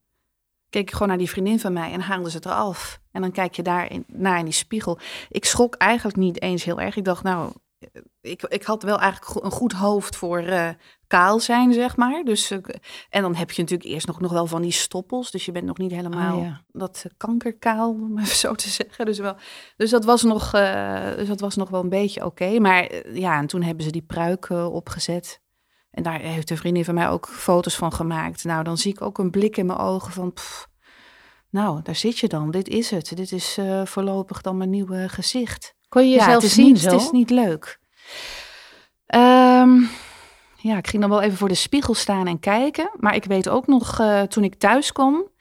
Keek 0.69 0.81
ik 0.81 0.91
gewoon 0.91 1.07
naar 1.07 1.17
die 1.17 1.29
vriendin 1.29 1.59
van 1.59 1.73
mij 1.73 1.91
en 1.91 2.01
haalde 2.01 2.29
ze 2.29 2.35
het 2.35 2.45
eraf. 2.45 2.99
En 3.11 3.21
dan 3.21 3.31
kijk 3.31 3.55
je 3.55 3.61
daar 3.61 3.91
in, 3.91 4.03
naar 4.07 4.39
in 4.39 4.45
die 4.45 4.53
spiegel. 4.53 4.99
Ik 5.29 5.45
schrok 5.45 5.75
eigenlijk 5.75 6.17
niet 6.17 6.41
eens 6.41 6.63
heel 6.63 6.79
erg. 6.79 6.95
Ik 6.95 7.03
dacht, 7.03 7.23
nou, 7.23 7.53
ik, 8.21 8.41
ik 8.41 8.63
had 8.63 8.83
wel 8.83 8.99
eigenlijk 8.99 9.45
een 9.45 9.51
goed 9.51 9.71
hoofd 9.71 10.15
voor 10.15 10.39
eh, 10.39 10.69
kaal 11.07 11.39
zijn, 11.39 11.73
zeg 11.73 11.95
maar. 11.95 12.23
Dus, 12.23 12.51
eh, 12.51 12.59
en 13.09 13.21
dan 13.21 13.35
heb 13.35 13.51
je 13.51 13.61
natuurlijk 13.61 13.89
eerst 13.89 14.07
nog, 14.07 14.19
nog 14.19 14.31
wel 14.31 14.47
van 14.47 14.61
die 14.61 14.71
stoppels. 14.71 15.31
Dus 15.31 15.45
je 15.45 15.51
bent 15.51 15.65
nog 15.65 15.77
niet 15.77 15.91
helemaal 15.91 16.37
Ah, 16.37 16.43
ja. 16.43 16.63
dat 16.67 17.03
eh, 17.05 17.11
kankerkaal, 17.17 17.89
om 17.89 18.19
even 18.19 18.35
zo 18.47 18.53
te 18.53 18.69
zeggen. 18.69 19.05
Dus, 19.05 19.19
wel, 19.19 19.35
dus, 19.77 19.89
dat, 19.89 20.05
was 20.05 20.23
nog, 20.23 20.51
dus 21.15 21.27
dat 21.27 21.39
was 21.39 21.55
nog 21.55 21.69
wel 21.69 21.81
een 21.83 21.89
beetje 21.89 22.25
oké. 22.25 22.59
Maar 22.59 23.07
ja, 23.13 23.37
en 23.37 23.47
toen 23.47 23.63
hebben 23.63 23.83
ze 23.83 23.91
die 23.91 24.01
pruik 24.01 24.49
opgezet. 24.49 25.41
En 25.91 26.03
daar 26.03 26.19
heeft 26.19 26.49
een 26.49 26.57
vriendin 26.57 26.85
van 26.85 26.93
mij 26.93 27.09
ook 27.09 27.27
foto's 27.27 27.75
van 27.75 27.93
gemaakt. 27.93 28.43
Nou, 28.43 28.63
dan 28.63 28.77
zie 28.77 28.91
ik 28.91 29.01
ook 29.01 29.17
een 29.17 29.31
blik 29.31 29.57
in 29.57 29.65
mijn 29.65 29.79
ogen 29.79 30.11
van... 30.11 30.33
pff, 30.33 30.67
nou, 31.49 31.81
daar 31.81 31.95
zit 31.95 32.19
je 32.19 32.27
dan. 32.27 32.51
Dit 32.51 32.67
is 32.67 32.89
het. 32.89 33.15
Dit 33.15 33.31
is 33.31 33.59
voorlopig 33.83 34.41
dan 34.41 34.57
mijn 34.57 34.69
nieuwe 34.69 35.09
gezicht. 35.09 35.75
Kon 35.93 36.09
je 36.09 36.09
ja, 36.09 36.15
jezelf 36.15 36.35
het 36.35 36.43
is 36.43 36.53
zien 36.53 36.65
niet, 36.65 36.79
zo? 36.79 36.89
Het 36.89 37.01
is 37.01 37.11
niet 37.11 37.29
leuk. 37.29 37.79
Ehm, 39.05 39.81
ja, 40.57 40.77
ik 40.77 40.87
ging 40.87 41.01
dan 41.01 41.11
wel 41.11 41.21
even 41.21 41.37
voor 41.37 41.47
de 41.47 41.55
spiegel 41.55 41.93
staan 41.93 42.27
en 42.27 42.39
kijken. 42.39 42.91
Maar 42.99 43.15
ik 43.15 43.25
weet 43.25 43.49
ook 43.49 43.67
nog, 43.67 43.99
eh, 43.99 44.21
toen 44.21 44.43
ik 44.43 44.55
thuis 44.55 44.91
kwam... 44.91 45.31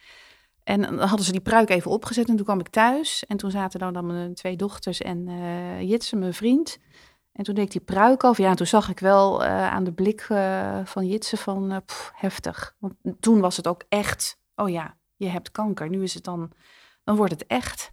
En 0.64 0.82
dan 0.82 0.99
hadden 0.99 1.26
ze 1.26 1.32
die 1.32 1.40
pruik 1.40 1.71
even 1.71 1.90
opgezet 1.90 2.28
en 2.28 2.37
toen 2.37 2.44
kwam 2.44 2.61
ik 2.61 2.68
thuis. 2.68 3.25
En 3.26 3.37
toen 3.37 3.50
zaten 3.50 3.80
dan, 3.80 3.92
dan 3.92 4.06
mijn 4.06 4.35
twee 4.35 4.56
dochters 4.56 5.00
en 5.00 5.28
eh 5.28 5.88
Jitse, 5.88 6.16
mijn 6.16 6.35
vriend. 6.35 6.78
En 7.32 7.44
toen 7.44 7.54
deed 7.54 7.64
ik 7.64 7.71
die 7.71 7.80
pruik 7.80 8.25
af. 8.25 8.38
Ja, 8.38 8.50
en 8.50 8.56
toen 8.56 8.66
zag 8.66 8.90
ik 8.90 8.99
wel 8.99 9.44
eh, 9.44 9.73
aan 9.73 9.85
de 9.85 9.92
blik 9.92 10.21
van 10.85 11.06
Jitse 11.06 11.37
van 11.37 11.82
pff, 11.87 12.12
heftig. 12.14 12.76
Want 12.78 12.94
toen 13.21 13.40
was 13.40 13.56
het 13.56 13.66
ook 13.66 13.82
echt, 13.88 14.38
oh 14.56 14.71
ja, 14.71 14.97
je 15.16 15.28
hebt 15.28 15.50
kanker. 15.50 15.88
Nu 15.88 16.02
is 16.02 16.14
het 16.14 16.25
dan, 16.25 16.52
dan 17.04 17.16
wordt 17.16 17.32
het 17.32 17.47
echt. 17.47 17.92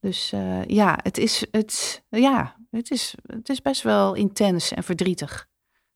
Dus 0.00 0.32
eh, 0.32 0.64
ja, 0.64 0.98
het 1.02 1.18
is, 1.18 1.46
het, 1.50 2.02
ja 2.08 2.56
het, 2.70 2.90
is, 2.90 3.14
het 3.26 3.48
is 3.48 3.62
best 3.62 3.82
wel 3.82 4.14
intens 4.14 4.72
en 4.72 4.82
verdrietig. 4.82 5.48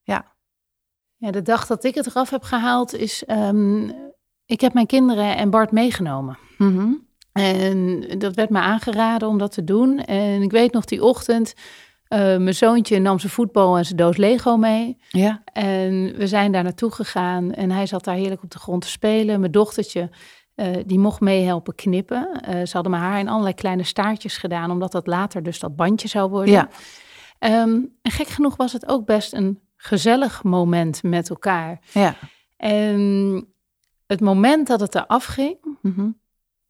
Ja, 0.03 1.31
de 1.31 1.43
dag 1.43 1.67
dat 1.67 1.85
ik 1.85 1.95
het 1.95 2.07
eraf 2.07 2.31
heb 2.31 2.43
gehaald 2.43 2.95
is... 2.95 3.25
ehm, 3.25 3.91
ik 4.47 4.61
heb 4.61 4.73
mijn 4.73 4.87
kinderen 4.87 5.37
en 5.37 5.51
Bart 5.51 5.71
meegenomen. 5.71 6.39
Mhm. 6.59 6.93
En 7.33 8.05
dat 8.19 8.35
werd 8.35 8.51
me 8.51 8.59
aangeraden 8.59 9.29
om 9.29 9.39
dat 9.39 9.53
te 9.53 9.65
doen. 9.65 9.99
En 9.99 10.43
ik 10.43 10.51
weet 10.51 10.73
nog 10.73 10.85
die 10.85 11.03
ochtend, 11.03 11.55
eh, 12.09 12.19
mijn 12.19 12.55
zoontje 12.55 12.99
nam 12.99 13.19
zijn 13.19 13.33
voetbal 13.33 13.77
en 13.77 13.85
zijn 13.85 13.97
doos 13.97 14.17
Lego 14.17 14.57
mee. 14.57 14.97
Ja. 15.09 15.43
En 15.53 16.15
we 16.17 16.27
zijn 16.27 16.53
daar 16.53 16.63
naartoe 16.63 16.91
gegaan 16.91 17.53
en 17.53 17.71
hij 17.71 17.87
zat 17.87 18.05
daar 18.05 18.15
heerlijk 18.15 18.43
op 18.43 18.51
de 18.51 18.59
grond 18.59 18.83
te 18.83 18.89
spelen. 18.89 19.41
Mijn 19.41 19.53
dochtertje, 19.53 20.11
eh, 20.55 20.77
die 20.87 20.99
mocht 20.99 21.21
meehelpen 21.21 21.75
knippen. 21.75 22.41
Eh, 22.41 22.55
ze 22.67 22.73
hadden 22.73 22.91
mijn 22.91 23.03
haar 23.03 23.19
in 23.19 23.29
allerlei 23.29 23.55
kleine 23.55 23.83
staartjes 23.83 24.37
gedaan, 24.37 24.71
omdat 24.71 24.93
dat 24.93 25.07
later 25.07 25.43
dus 25.43 25.59
dat 25.59 25.77
bandje 25.77 26.09
zou 26.09 26.31
worden. 26.31 26.53
Ja. 26.55 26.69
Ehm, 27.39 27.81
en 28.03 28.11
gek 28.11 28.27
genoeg 28.27 28.57
was 28.57 28.73
het 28.73 28.89
ook 28.89 29.07
best 29.07 29.33
een 29.33 29.61
gezellig 29.77 30.43
moment 30.43 31.03
met 31.03 31.31
elkaar. 31.31 31.81
Ja. 31.93 32.15
En 32.57 33.47
het 34.07 34.21
moment 34.21 34.67
dat 34.67 34.81
het 34.81 34.95
eraf 34.95 35.25
ging, 35.25 35.57
Mhm. 35.83 36.09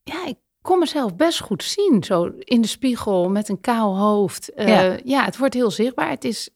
ja, 0.03 0.27
ik 0.27 0.37
kon 0.63 0.79
mezelf 0.79 1.17
best 1.17 1.41
goed 1.41 1.63
zien. 1.63 2.03
Zo 2.05 2.31
in 2.39 2.61
de 2.61 2.67
spiegel 2.69 3.31
met 3.31 3.49
een 3.49 3.61
kaal 3.61 3.99
hoofd. 3.99 4.53
Eh, 4.53 4.69
Ja. 4.69 4.99
ja. 5.05 5.25
het 5.25 5.37
wordt 5.39 5.55
heel 5.55 5.71
zichtbaar. 5.71 6.09
Het 6.11 6.25
is, 6.25 6.51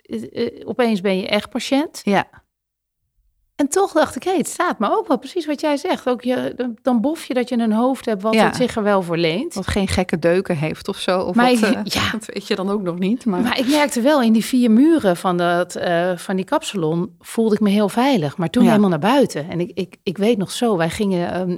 opeens 0.64 1.00
ben 1.00 1.16
je 1.16 1.26
echt 1.28 1.50
patiënt. 1.50 2.00
Ja. 2.04 2.26
En 3.58 3.68
toch 3.68 3.92
dacht 3.92 4.16
ik, 4.16 4.22
hé, 4.22 4.36
het 4.36 4.48
staat 4.48 4.78
me 4.78 4.90
ook 4.90 5.08
wel 5.08 5.18
precies 5.18 5.46
wat 5.46 5.60
jij 5.60 5.76
zegt. 5.76 6.08
Ook 6.08 6.22
je, 6.22 6.54
dan- 6.82 7.00
bof 7.00 7.24
je 7.24 7.34
dat 7.34 7.48
je 7.48 7.58
een 7.58 7.72
hoofd 7.72 8.04
hebt 8.06 8.22
wat 8.22 8.34
Ja. 8.34 8.44
het 8.44 8.56
zich 8.56 8.76
er 8.76 8.82
wel 8.82 9.02
voor 9.02 9.16
leent. 9.16 9.54
Wat 9.54 9.66
geen 9.66 9.88
gekke 9.88 10.18
deuken 10.18 10.56
heeft 10.56 10.88
of 10.88 10.96
zo. 10.98 11.20
Of 11.20 11.34
Maar 11.34 11.50
wat, 11.60 11.62
eh, 11.62 11.80
ja. 11.84 12.10
Dat 12.12 12.24
weet 12.26 12.46
je 12.46 12.54
dan 12.54 12.70
ook 12.70 12.82
nog 12.82 12.98
niet. 12.98 13.24
Maar, 13.24 13.40
Maar 13.40 13.58
ik 13.58 13.68
merkte 13.68 14.00
wel 14.00 14.22
in 14.22 14.32
die 14.32 14.44
vier 14.44 14.70
muren 14.70 15.16
van, 15.16 15.36
dat, 15.36 15.74
eh, 15.74 16.16
van 16.16 16.36
die 16.36 16.44
kapsalon 16.44 17.14
voelde 17.20 17.54
ik 17.54 17.60
me 17.60 17.70
heel 17.70 17.88
veilig. 17.88 18.36
Maar 18.36 18.50
toen 18.50 18.62
Ja. 18.62 18.68
helemaal 18.68 18.90
naar 18.90 18.98
buiten. 18.98 19.50
En 19.50 19.60
ik, 19.60 19.70
ik, 19.74 19.96
ik 20.02 20.18
weet 20.18 20.38
nog 20.38 20.50
zo, 20.50 20.76
wij 20.76 20.90
gingen... 20.90 21.32
ehm, 21.32 21.56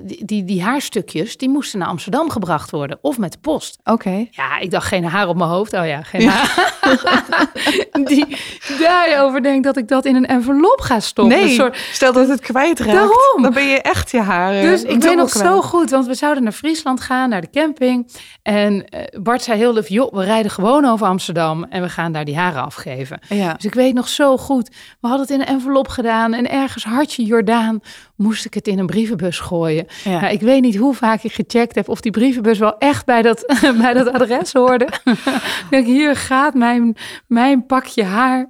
die, 0.00 0.24
die, 0.24 0.44
die 0.44 0.62
haarstukjes, 0.62 1.36
die 1.36 1.48
moesten 1.48 1.78
naar 1.78 1.88
Amsterdam 1.88 2.30
gebracht 2.30 2.70
worden. 2.70 2.98
Of 3.02 3.18
met 3.18 3.32
de 3.32 3.38
post. 3.38 3.78
Oké. 3.84 4.26
Ja, 4.30 4.58
ik 4.58 4.70
dacht 4.70 4.86
geen 4.86 5.04
haar 5.04 5.28
op 5.28 5.36
mijn 5.36 5.50
hoofd. 5.50 5.72
Oh 5.72 5.86
ja, 5.86 6.02
geen 6.02 6.28
haar. 6.28 6.72
Die 8.04 8.36
daarover 8.80 9.42
denkt 9.42 9.64
dat 9.64 9.76
ik 9.76 9.88
dat 9.88 10.04
in 10.04 10.16
een 10.16 10.26
envelop 10.26 10.80
ga 10.80 11.00
stoppen. 11.00 11.36
Nee, 11.38 11.48
soort- 11.48 11.76
stel 11.92 12.12
dat 12.12 12.28
het 12.28 12.40
kwijtraakt. 12.40 12.92
Daarom. 12.92 13.42
Dan 13.42 13.52
ben 13.52 13.64
je 13.68 13.80
echt 13.80 14.10
je 14.10 14.20
haar. 14.20 14.54
eh, 14.54 14.62
Dus 14.62 14.82
ik 14.82 15.02
weet 15.02 15.16
nog 15.16 15.30
kwijt. 15.30 15.46
zo 15.46 15.62
goed, 15.62 15.90
want 15.90 16.06
we 16.06 16.14
zouden 16.14 16.42
naar 16.42 16.52
Friesland 16.52 17.00
gaan, 17.00 17.28
naar 17.28 17.40
de 17.40 17.50
camping. 17.50 18.12
En 18.42 18.88
eh, 18.88 19.20
Bart 19.22 19.42
zei 19.42 19.58
heel 19.58 19.72
lief, 19.72 19.88
joh, 19.88 20.12
we 20.12 20.24
rijden 20.24 20.50
gewoon 20.50 20.84
over 20.84 21.06
Amsterdam 21.06 21.64
en 21.64 21.82
we 21.82 21.88
gaan 21.88 22.12
daar 22.12 22.24
die 22.24 22.36
haren 22.36 22.62
afgeven. 22.64 23.18
Ja. 23.28 23.52
Dus 23.54 23.64
ik 23.64 23.74
weet 23.74 23.94
nog 23.94 24.08
zo 24.08 24.36
goed, 24.36 24.68
we 25.00 25.08
hadden 25.08 25.20
het 25.26 25.30
in 25.30 25.40
een 25.40 25.46
envelop 25.46 25.88
gedaan 25.88 26.32
en 26.34 26.50
ergens 26.50 26.84
hartje 26.84 27.24
Jordaan 27.24 27.80
moest 28.16 28.44
ik 28.44 28.54
het 28.54 28.68
in 28.68 28.78
een 28.78 28.86
brievenbus 28.86 29.38
gooien. 29.38 29.86
Ja. 30.04 30.20
Nou, 30.20 30.32
ik 30.32 30.40
weet 30.40 30.62
niet 30.62 30.76
hoe 30.76 30.94
vaak 30.94 31.22
ik 31.22 31.32
gecheckt 31.32 31.74
heb 31.74 31.88
of 31.88 32.00
die 32.00 32.12
brievenbus 32.12 32.58
wel 32.58 32.78
echt 32.78 33.06
bij 33.06 33.22
dat, 33.22 33.58
bij 33.80 33.92
dat 33.92 34.12
adres 34.12 34.52
hoorde. 34.52 34.88
ik 35.04 35.66
denk, 35.70 35.86
hier 35.86 36.16
gaat 36.16 36.54
mijn, 36.54 36.96
mijn 37.26 37.66
pakje 37.66 38.04
haar. 38.04 38.48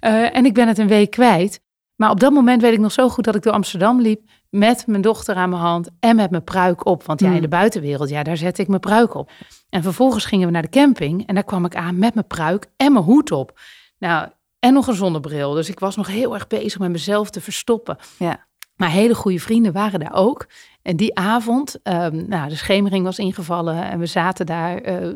Eh, 0.00 0.36
en 0.36 0.44
ik 0.44 0.54
ben 0.54 0.68
het 0.68 0.78
een 0.78 0.88
week 0.88 1.10
kwijt. 1.10 1.60
Maar 1.96 2.10
op 2.10 2.20
dat 2.20 2.32
moment 2.32 2.62
weet 2.62 2.72
ik 2.72 2.78
nog 2.78 2.92
zo 2.92 3.08
goed 3.08 3.24
dat 3.24 3.34
ik 3.34 3.42
door 3.42 3.52
Amsterdam 3.52 4.00
liep 4.00 4.20
met 4.50 4.86
mijn 4.86 5.02
dochter 5.02 5.34
aan 5.34 5.50
mijn 5.50 5.62
hand 5.62 5.88
en 6.00 6.16
met 6.16 6.30
mijn 6.30 6.44
pruik 6.44 6.86
op. 6.86 7.04
Want 7.04 7.20
ja, 7.20 7.26
in 7.26 7.32
Hmm. 7.32 7.42
de 7.42 7.48
buitenwereld, 7.48 8.08
ja, 8.08 8.22
daar 8.22 8.36
zette 8.36 8.62
ik 8.62 8.68
mijn 8.68 8.80
pruik 8.80 9.14
op. 9.14 9.30
En 9.68 9.82
vervolgens 9.82 10.24
gingen 10.24 10.46
we 10.46 10.52
naar 10.52 10.62
de 10.62 10.68
camping 10.68 11.26
en 11.26 11.34
daar 11.34 11.44
kwam 11.44 11.64
ik 11.64 11.76
aan 11.76 11.98
met 11.98 12.14
mijn 12.14 12.26
pruik 12.26 12.66
en 12.76 12.92
mijn 12.92 13.04
hoed 13.04 13.32
op. 13.32 13.58
Nou, 13.98 14.28
en 14.58 14.72
nog 14.72 14.86
een 14.86 14.94
zonnebril. 14.94 15.52
Dus 15.52 15.68
ik 15.68 15.78
was 15.78 15.96
nog 15.96 16.06
heel 16.06 16.34
erg 16.34 16.46
bezig 16.46 16.78
met 16.78 16.90
mezelf 16.90 17.30
te 17.30 17.40
verstoppen. 17.40 17.96
Ja. 18.18 18.45
Maar 18.76 18.90
hele 18.90 19.14
goede 19.14 19.40
vrienden 19.40 19.72
waren 19.72 20.00
daar 20.00 20.14
ook. 20.14 20.46
En 20.82 20.96
die 20.96 21.16
avond, 21.16 21.82
ehm, 21.82 22.28
nou, 22.28 22.48
de 22.48 22.56
schemering 22.56 23.04
was 23.04 23.18
ingevallen 23.18 23.84
en 23.90 23.98
we 23.98 24.06
zaten 24.06 24.46
daar 24.46 24.76
eh, 24.76 25.12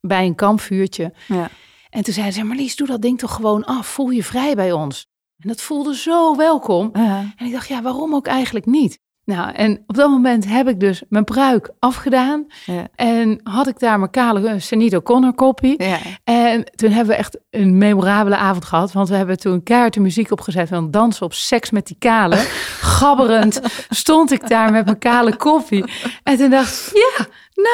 bij 0.00 0.26
een 0.26 0.34
kampvuurtje. 0.34 1.12
Ja. 1.28 1.48
En 1.90 2.02
toen 2.02 2.14
zeiden 2.14 2.34
ze, 2.34 2.44
Marlies, 2.44 2.76
doe 2.76 2.86
dat 2.86 3.02
ding 3.02 3.18
toch 3.18 3.34
gewoon 3.34 3.64
af. 3.64 3.86
Voel 3.86 4.10
je 4.10 4.24
vrij 4.24 4.54
bij 4.54 4.72
ons. 4.72 5.06
En 5.38 5.48
dat 5.48 5.60
voelde 5.60 5.96
zo 5.96 6.36
welkom. 6.36 6.90
En 6.92 7.46
ik 7.46 7.52
dacht, 7.52 7.68
ja, 7.68 7.82
waarom 7.82 8.14
ook 8.14 8.26
eigenlijk 8.26 8.66
niet? 8.66 8.98
Nou, 9.24 9.52
en 9.52 9.82
op 9.86 9.94
dat 9.96 10.10
moment 10.10 10.48
heb 10.48 10.68
ik 10.68 10.80
dus 10.80 11.02
mijn 11.08 11.24
pruik 11.24 11.70
afgedaan. 11.78 12.46
Ja. 12.66 12.86
En 12.94 13.40
had 13.42 13.66
ik 13.66 13.78
daar 13.78 13.98
mijn 13.98 14.10
kale 14.10 14.40
uh, 14.40 14.52
Senito 14.56 15.00
Connor 15.02 15.34
kopie. 15.34 15.82
Ja. 15.82 15.98
En 16.24 16.64
toen 16.74 16.90
hebben 16.90 17.14
we 17.14 17.18
echt 17.20 17.38
een 17.50 17.78
memorabele 17.78 18.36
avond 18.36 18.64
gehad. 18.64 18.92
Want 18.92 19.08
we 19.08 19.14
hebben 19.14 19.38
toen 19.38 19.62
keihard 19.62 19.94
de 19.94 20.00
muziek 20.00 20.30
opgezet 20.30 20.68
van 20.68 20.90
dansen 20.90 21.26
op 21.26 21.32
seks 21.32 21.70
met 21.70 21.86
die 21.86 21.96
kale. 21.98 22.36
Gabberend 22.96 23.60
stond 23.88 24.32
ik 24.32 24.48
daar 24.48 24.72
met 24.72 24.84
mijn 24.84 24.98
kale 24.98 25.36
koffie. 25.36 25.84
En 26.22 26.36
toen 26.36 26.50
dacht 26.50 26.90
ik, 26.94 26.96
ja, 27.18 27.26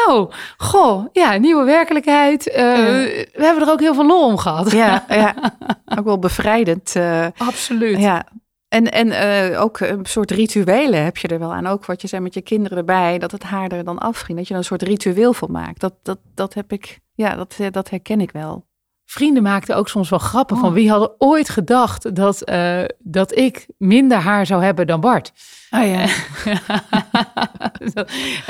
nou, 0.06 0.30
goh, 0.56 1.06
ja, 1.12 1.36
nieuwe 1.36 1.64
werkelijkheid. 1.64 2.50
Eh, 2.50 2.64
We 2.64 3.28
hebben 3.32 3.62
er 3.66 3.72
ook 3.72 3.80
heel 3.80 3.94
veel 3.94 4.06
lol 4.06 4.26
om 4.26 4.38
gehad. 4.38 4.70
Ja, 4.72 5.04
ja. 5.08 5.34
Ook 5.98 6.04
wel 6.04 6.18
bevrijdend. 6.18 6.96
eh, 6.96 7.26
Absoluut. 7.36 7.98
ja. 7.98 8.24
En, 8.70 8.92
en 8.92 9.10
eh, 9.10 9.62
ook 9.62 9.80
een 9.80 10.06
soort 10.06 10.30
rituelen 10.30 11.04
heb 11.04 11.16
je 11.16 11.28
er 11.28 11.38
wel 11.38 11.52
aan. 11.52 11.66
Ook 11.66 11.86
wat 11.86 12.00
je 12.00 12.08
zei 12.08 12.22
met 12.22 12.34
je 12.34 12.40
kinderen 12.40 12.78
erbij, 12.78 13.18
dat 13.18 13.30
het 13.30 13.42
haar 13.42 13.70
er 13.70 13.84
dan 13.84 13.98
afging. 13.98 14.38
Dat 14.38 14.46
je 14.46 14.52
er 14.52 14.58
een 14.58 14.66
soort 14.66 14.82
ritueel 14.82 15.32
van 15.32 15.50
maakt. 15.50 15.80
Dat, 15.80 15.94
dat, 16.02 16.18
dat 16.34 16.54
heb 16.54 16.72
ik, 16.72 17.00
ja, 17.14 17.34
dat, 17.34 17.56
eh, 17.58 17.66
dat 17.70 17.90
herken 17.90 18.20
ik 18.20 18.30
wel. 18.30 18.68
Vrienden 19.04 19.42
maakten 19.42 19.76
ook 19.76 19.88
soms 19.88 20.08
wel 20.08 20.18
grappen 20.18 20.56
Oh. 20.56 20.62
van 20.62 20.72
wie 20.72 20.90
hadden 20.90 21.14
ooit 21.18 21.48
gedacht 21.48 22.14
dat, 22.14 22.42
eh, 22.42 22.84
dat 22.98 23.36
ik 23.36 23.66
minder 23.78 24.18
haar 24.18 24.46
zou 24.46 24.62
hebben 24.62 24.86
dan 24.86 25.00
Bart. 25.00 25.32
Oh 25.70 25.86
ja. 25.86 26.06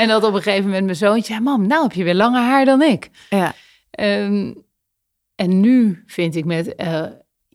en 0.02 0.08
dat 0.08 0.24
op 0.24 0.34
een 0.34 0.42
gegeven 0.42 0.64
moment 0.64 0.84
mijn 0.84 0.96
zoontje, 0.96 1.34
ja, 1.34 1.40
mam, 1.40 1.66
nou 1.66 1.82
heb 1.82 1.92
je 1.92 2.04
weer 2.04 2.14
langer 2.14 2.42
haar 2.42 2.64
dan 2.64 2.82
ik. 2.82 3.10
Ja. 3.30 3.52
Ehm, 3.90 4.54
en 5.34 5.60
nu 5.60 6.02
vind 6.06 6.36
ik 6.36 6.44
met, 6.44 6.74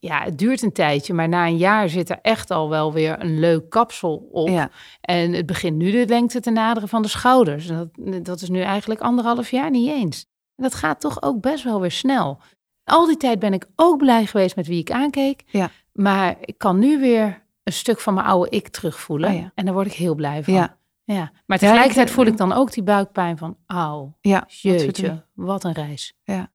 ja, 0.05 0.23
het 0.23 0.37
duurt 0.37 0.61
een 0.61 0.71
tijdje, 0.71 1.13
maar 1.13 1.29
na 1.29 1.45
een 1.47 1.57
jaar 1.57 1.89
zit 1.89 2.09
er 2.09 2.19
echt 2.21 2.51
al 2.51 2.69
wel 2.69 2.93
weer 2.93 3.21
een 3.23 3.39
leuk 3.39 3.69
kapsel 3.69 4.27
op. 4.31 4.47
Ja. 4.49 4.69
En 5.01 5.33
het 5.33 5.45
begint 5.45 5.77
nu 5.77 5.91
de 5.91 6.07
lengte 6.07 6.39
te 6.39 6.51
naderen 6.51 6.89
van 6.89 7.01
de 7.01 7.07
schouders. 7.07 7.67
Dat, 7.67 7.87
dat 8.21 8.41
is 8.41 8.49
nu 8.49 8.61
eigenlijk 8.61 9.01
anderhalf 9.01 9.51
jaar 9.51 9.69
niet 9.69 9.89
eens. 9.89 10.25
En 10.55 10.63
dat 10.63 10.75
gaat 10.75 10.99
toch 10.99 11.21
ook 11.21 11.41
best 11.41 11.63
wel 11.63 11.81
weer 11.81 11.91
snel. 11.91 12.39
Al 12.83 13.05
die 13.05 13.17
tijd 13.17 13.39
ben 13.39 13.53
ik 13.53 13.67
ook 13.75 13.97
blij 13.97 14.25
geweest 14.25 14.55
met 14.55 14.67
wie 14.67 14.79
ik 14.79 14.91
aankeek. 14.91 15.43
Ja. 15.47 15.69
Maar 15.93 16.35
ik 16.41 16.57
kan 16.57 16.79
nu 16.79 16.99
weer 16.99 17.43
een 17.63 17.73
stuk 17.73 17.99
van 17.99 18.13
mijn 18.13 18.25
oude 18.25 18.49
ik 18.49 18.67
terugvoelen. 18.67 19.29
Oh 19.29 19.35
ja. 19.39 19.51
En 19.55 19.65
daar 19.65 19.73
word 19.73 19.87
ik 19.87 19.93
heel 19.93 20.15
blij 20.15 20.43
van. 20.43 20.53
Ja. 20.53 20.77
Ja. 21.03 21.31
Maar 21.45 21.57
tegelijkertijd 21.57 22.11
voel 22.11 22.25
ik 22.25 22.37
dan 22.37 22.53
ook 22.53 22.71
die 22.71 22.83
buikpijn 22.83 23.37
van... 23.37 23.57
Auw, 23.65 24.17
Ja, 24.21 24.39
wat 24.39 24.61
jeetje, 24.61 24.83
verdriet. 24.83 25.11
wat 25.33 25.63
een 25.63 25.71
reis. 25.73 26.13
Ja, 26.23 26.51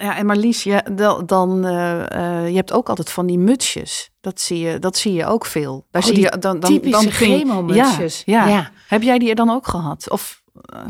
en 0.00 0.26
Marlies, 0.26 0.62
ja, 0.62 0.82
dan, 0.92 1.26
dan 1.26 1.66
eh, 1.66 2.00
eh, 2.42 2.48
je 2.48 2.56
hebt 2.56 2.72
ook 2.72 2.88
altijd 2.88 3.10
van 3.10 3.26
die 3.26 3.38
mutsjes. 3.38 4.10
Dat 4.20 4.40
zie 4.40 4.58
je, 4.58 4.78
dat 4.78 4.96
zie 4.96 5.12
je 5.12 5.26
ook 5.26 5.46
veel. 5.46 5.86
Daar 5.90 6.02
Oh, 6.02 6.08
zie 6.08 6.16
die 6.16 6.24
je 6.24 6.38
dan, 6.38 6.60
dan, 6.60 6.70
Typische 6.70 7.02
dan 7.04 7.12
chemomutsjes. 7.12 8.22
Ja, 8.26 8.46
ja. 8.46 8.54
ja. 8.54 8.70
Heb 8.88 9.02
jij 9.02 9.18
die 9.18 9.28
er 9.28 9.34
dan 9.34 9.50
ook 9.50 9.66
gehad? 9.66 10.10
Of 10.10 10.42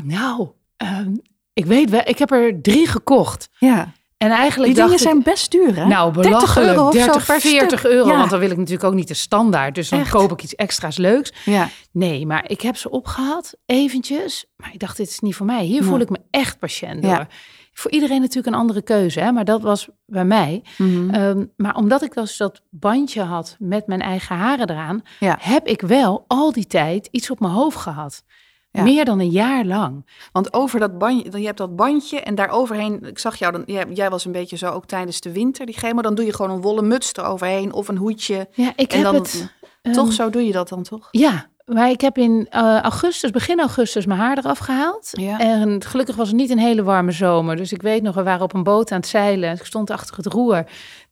Nou, 0.03 0.49
ehm, 0.77 1.15
ik 1.53 1.67
weet 1.67 1.91
wel, 1.91 2.03
ik 2.05 2.19
heb 2.19 2.31
er 2.31 2.61
drie 2.63 2.87
gekocht. 2.87 3.49
ja, 3.59 3.93
En 4.21 4.31
eigenlijk 4.31 4.75
die 4.75 4.83
dingen 4.83 4.97
ik, 4.99 5.03
zijn 5.03 5.23
best 5.23 5.51
duur, 5.51 5.77
hè? 5.77 5.87
Nou, 5.87 6.13
30 6.13 6.31
belachelijk. 6.33 6.69
euro 6.71 6.87
of 6.87 6.93
30, 6.93 7.13
zo 7.27 7.33
per 7.33 7.41
40 7.41 7.79
stuk. 7.79 7.91
euro. 7.93 8.09
Ja. 8.09 8.17
Want 8.17 8.31
dan 8.31 8.39
wil 8.41 8.51
ik 8.51 8.57
natuurlijk 8.57 8.85
ook 8.85 8.95
niet 8.95 9.09
de 9.09 9.15
standaard. 9.15 9.75
Dus 9.75 9.89
dan 9.89 10.01
Echt? 10.01 10.11
koop 10.11 10.33
ik 10.33 10.43
iets 10.43 10.55
extra's 10.55 10.97
leuks. 10.97 11.33
Ja, 11.45 11.69
Nee, 11.93 12.27
maar 12.27 12.45
ik 12.51 12.61
heb 12.61 12.77
ze 12.77 12.91
opgehad, 12.91 13.55
eventjes. 13.67 14.45
Maar 14.57 14.71
ik 14.73 14.79
dacht, 14.79 14.97
dit 14.97 15.09
is 15.09 15.19
niet 15.21 15.35
voor 15.35 15.47
mij. 15.47 15.65
Hier 15.65 15.81
Nee. 15.81 15.89
voel 15.89 16.01
ik 16.01 16.11
me 16.11 16.19
echt 16.31 16.59
patiënt 16.59 17.03
door. 17.03 17.11
Ja. 17.11 17.29
Voor 17.73 17.91
iedereen 17.91 18.21
natuurlijk 18.21 18.47
een 18.55 18.61
andere 18.61 18.83
keuze, 18.83 19.21
hè? 19.21 19.33
maar 19.33 19.45
dat 19.45 19.63
was 19.63 19.89
bij 20.07 20.25
mij. 20.25 20.63
Mhm. 20.79 21.11
Ehm, 21.11 21.45
maar 21.57 21.75
omdat 21.77 22.03
ik 22.03 22.15
dus 22.15 22.37
dat 22.37 22.63
bandje 22.71 23.23
had 23.23 23.57
met 23.59 23.87
mijn 23.87 24.01
eigen 24.01 24.37
haren 24.37 24.71
eraan, 24.71 25.03
Ja. 25.21 25.37
heb 25.41 25.67
ik 25.67 25.81
wel 25.81 26.25
al 26.27 26.53
die 26.53 26.67
tijd 26.67 27.09
iets 27.11 27.31
op 27.31 27.41
mijn 27.41 27.53
hoofd 27.53 27.77
gehad. 27.79 28.25
Ja. 28.73 28.83
Meer 28.83 29.05
dan 29.05 29.21
een 29.21 29.31
jaar 29.31 29.65
lang. 29.65 30.07
Want 30.33 30.53
over 30.53 30.81
dat 30.81 30.99
bandje, 30.99 31.39
je 31.41 31.47
hebt 31.47 31.59
dat 31.59 31.77
bandje 31.77 32.21
en 32.21 32.35
daaroverheen, 32.35 33.03
ik 33.07 33.19
zag 33.19 33.37
jou 33.37 33.53
dan, 33.53 33.63
jij, 33.67 33.85
jij 33.95 34.11
was 34.11 34.25
een 34.25 34.33
beetje 34.33 34.57
zo 34.57 34.71
ook 34.71 34.87
tijdens 34.87 35.21
de 35.21 35.33
winter, 35.33 35.67
die 35.67 35.79
chemo, 35.79 36.03
dan 36.03 36.15
doe 36.15 36.25
je 36.25 36.35
gewoon 36.35 36.51
een 36.51 36.61
wollen 36.61 36.89
muts 36.89 37.13
eroverheen 37.15 37.73
of 37.73 37.89
een 37.89 37.97
hoedje. 37.97 38.49
Ja, 38.53 38.73
ik 38.77 38.93
En 38.93 38.97
heb 38.97 39.05
dan- 39.07 39.15
het. 39.15 39.53
ehm, 39.83 39.95
toch, 39.95 40.13
zo 40.13 40.31
doe 40.31 40.47
je 40.47 40.53
dat 40.53 40.69
dan 40.69 40.83
toch? 40.83 41.09
Ja, 41.11 41.47
maar 41.67 41.91
ik 41.91 42.01
heb 42.01 42.19
in 42.19 42.47
eh, 42.51 42.81
augustus, 42.81 43.31
begin 43.31 43.59
augustus, 43.61 44.07
mijn 44.07 44.21
haar 44.21 44.39
eraf 44.39 44.59
gehaald. 44.59 45.09
Ja. 45.11 45.39
En 45.39 45.83
gelukkig 45.85 46.17
was 46.17 46.29
het 46.29 46.37
niet 46.37 46.51
een 46.51 46.59
hele 46.59 46.83
warme 46.83 47.13
zomer. 47.13 47.57
Dus 47.57 47.73
ik 47.73 47.83
weet 47.83 48.03
nog, 48.03 48.15
we 48.15 48.23
waren 48.23 48.43
op 48.43 48.55
een 48.55 48.63
boot 48.63 48.93
aan 48.93 48.99
het 48.99 49.09
zeilen. 49.09 49.53
Ik 49.53 49.65
stond 49.65 49.91
achter 49.91 50.17
het 50.17 50.27
roer. 50.27 50.65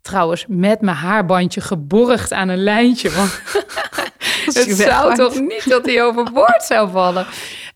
Trouwens, 0.03 0.45
met 0.49 0.81
mijn 0.81 0.97
haarbandje 0.97 1.61
geborgd 1.61 2.33
aan 2.33 2.49
een 2.49 2.63
lijntje. 2.63 3.11
Want 3.11 3.41
het 4.45 4.77
zou 4.77 5.15
toch 5.15 5.41
niet 5.41 5.69
dat 5.69 5.87
hij 5.87 6.03
overboord 6.03 6.63
zou 6.63 6.91
vallen. 6.91 7.27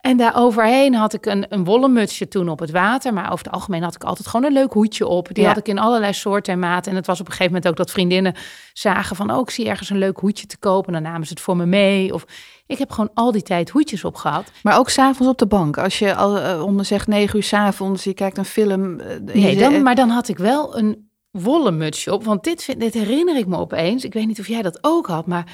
En 0.00 0.16
daar 0.16 0.36
overheen 0.36 0.94
had 0.94 1.12
ik 1.14 1.26
een, 1.26 1.46
een 1.48 1.64
wollen 1.64 1.92
mutsje 1.92 2.28
toen 2.28 2.48
op 2.48 2.58
het 2.58 2.70
water. 2.70 3.12
Maar 3.12 3.32
over 3.32 3.44
het 3.44 3.54
algemeen 3.54 3.82
had 3.82 3.94
ik 3.94 4.04
altijd 4.04 4.28
gewoon 4.28 4.46
een 4.46 4.52
leuk 4.52 4.72
hoedje 4.72 5.06
op. 5.06 5.28
Die 5.34 5.42
Ja. 5.42 5.48
had 5.48 5.58
ik 5.58 5.68
in 5.68 5.78
allerlei 5.78 6.12
soorten 6.12 6.52
en 6.52 6.58
maten. 6.58 6.90
En 6.90 6.96
het 6.96 7.06
was 7.06 7.20
op 7.20 7.26
een 7.26 7.32
gegeven 7.32 7.52
moment 7.52 7.70
ook 7.70 7.76
dat 7.76 7.90
vriendinnen 7.90 8.34
zagen 8.72 9.16
van... 9.16 9.30
oh, 9.32 9.40
ik 9.40 9.50
zie 9.50 9.68
ergens 9.68 9.90
een 9.90 9.98
leuk 9.98 10.18
hoedje 10.18 10.46
te 10.46 10.58
kopen. 10.58 10.94
En 10.94 11.02
dan 11.02 11.12
namen 11.12 11.26
ze 11.26 11.32
het 11.32 11.42
voor 11.42 11.56
me 11.56 11.66
mee. 11.66 12.14
Of 12.14 12.24
ik 12.66 12.78
heb 12.78 12.90
gewoon 12.90 13.10
al 13.14 13.32
die 13.32 13.42
tijd 13.42 13.70
hoedjes 13.70 14.04
op 14.04 14.14
gehad. 14.16 14.50
Maar 14.62 14.78
ook 14.78 14.90
s'avonds 14.90 15.32
op 15.32 15.38
de 15.38 15.46
bank. 15.46 15.78
Als 15.78 15.98
je 15.98 16.14
al 16.14 16.38
eh, 16.38 16.62
om 16.64 16.84
zegt 16.84 17.06
negen 17.06 17.36
uur 17.36 17.42
s'avonds, 17.42 18.04
je 18.04 18.14
kijkt 18.14 18.38
een 18.38 18.44
film. 18.44 19.00
eh, 19.00 19.06
Nee, 19.34 19.56
dan, 19.56 19.82
maar 19.82 19.94
dan 19.94 20.08
had 20.08 20.28
ik 20.28 20.38
wel 20.38 20.76
een 20.78 21.10
wollen 21.30 21.76
mutsje 21.76 22.12
op. 22.12 22.24
Want 22.24 22.44
dit, 22.44 22.64
vind, 22.64 22.80
dit 22.80 22.94
herinner 22.94 23.36
ik 23.36 23.46
me 23.46 23.56
opeens. 23.56 24.04
Ik 24.04 24.12
weet 24.12 24.26
niet 24.26 24.40
of 24.40 24.48
jij 24.48 24.62
dat 24.62 24.78
ook 24.80 25.06
had, 25.06 25.26
maar 25.26 25.44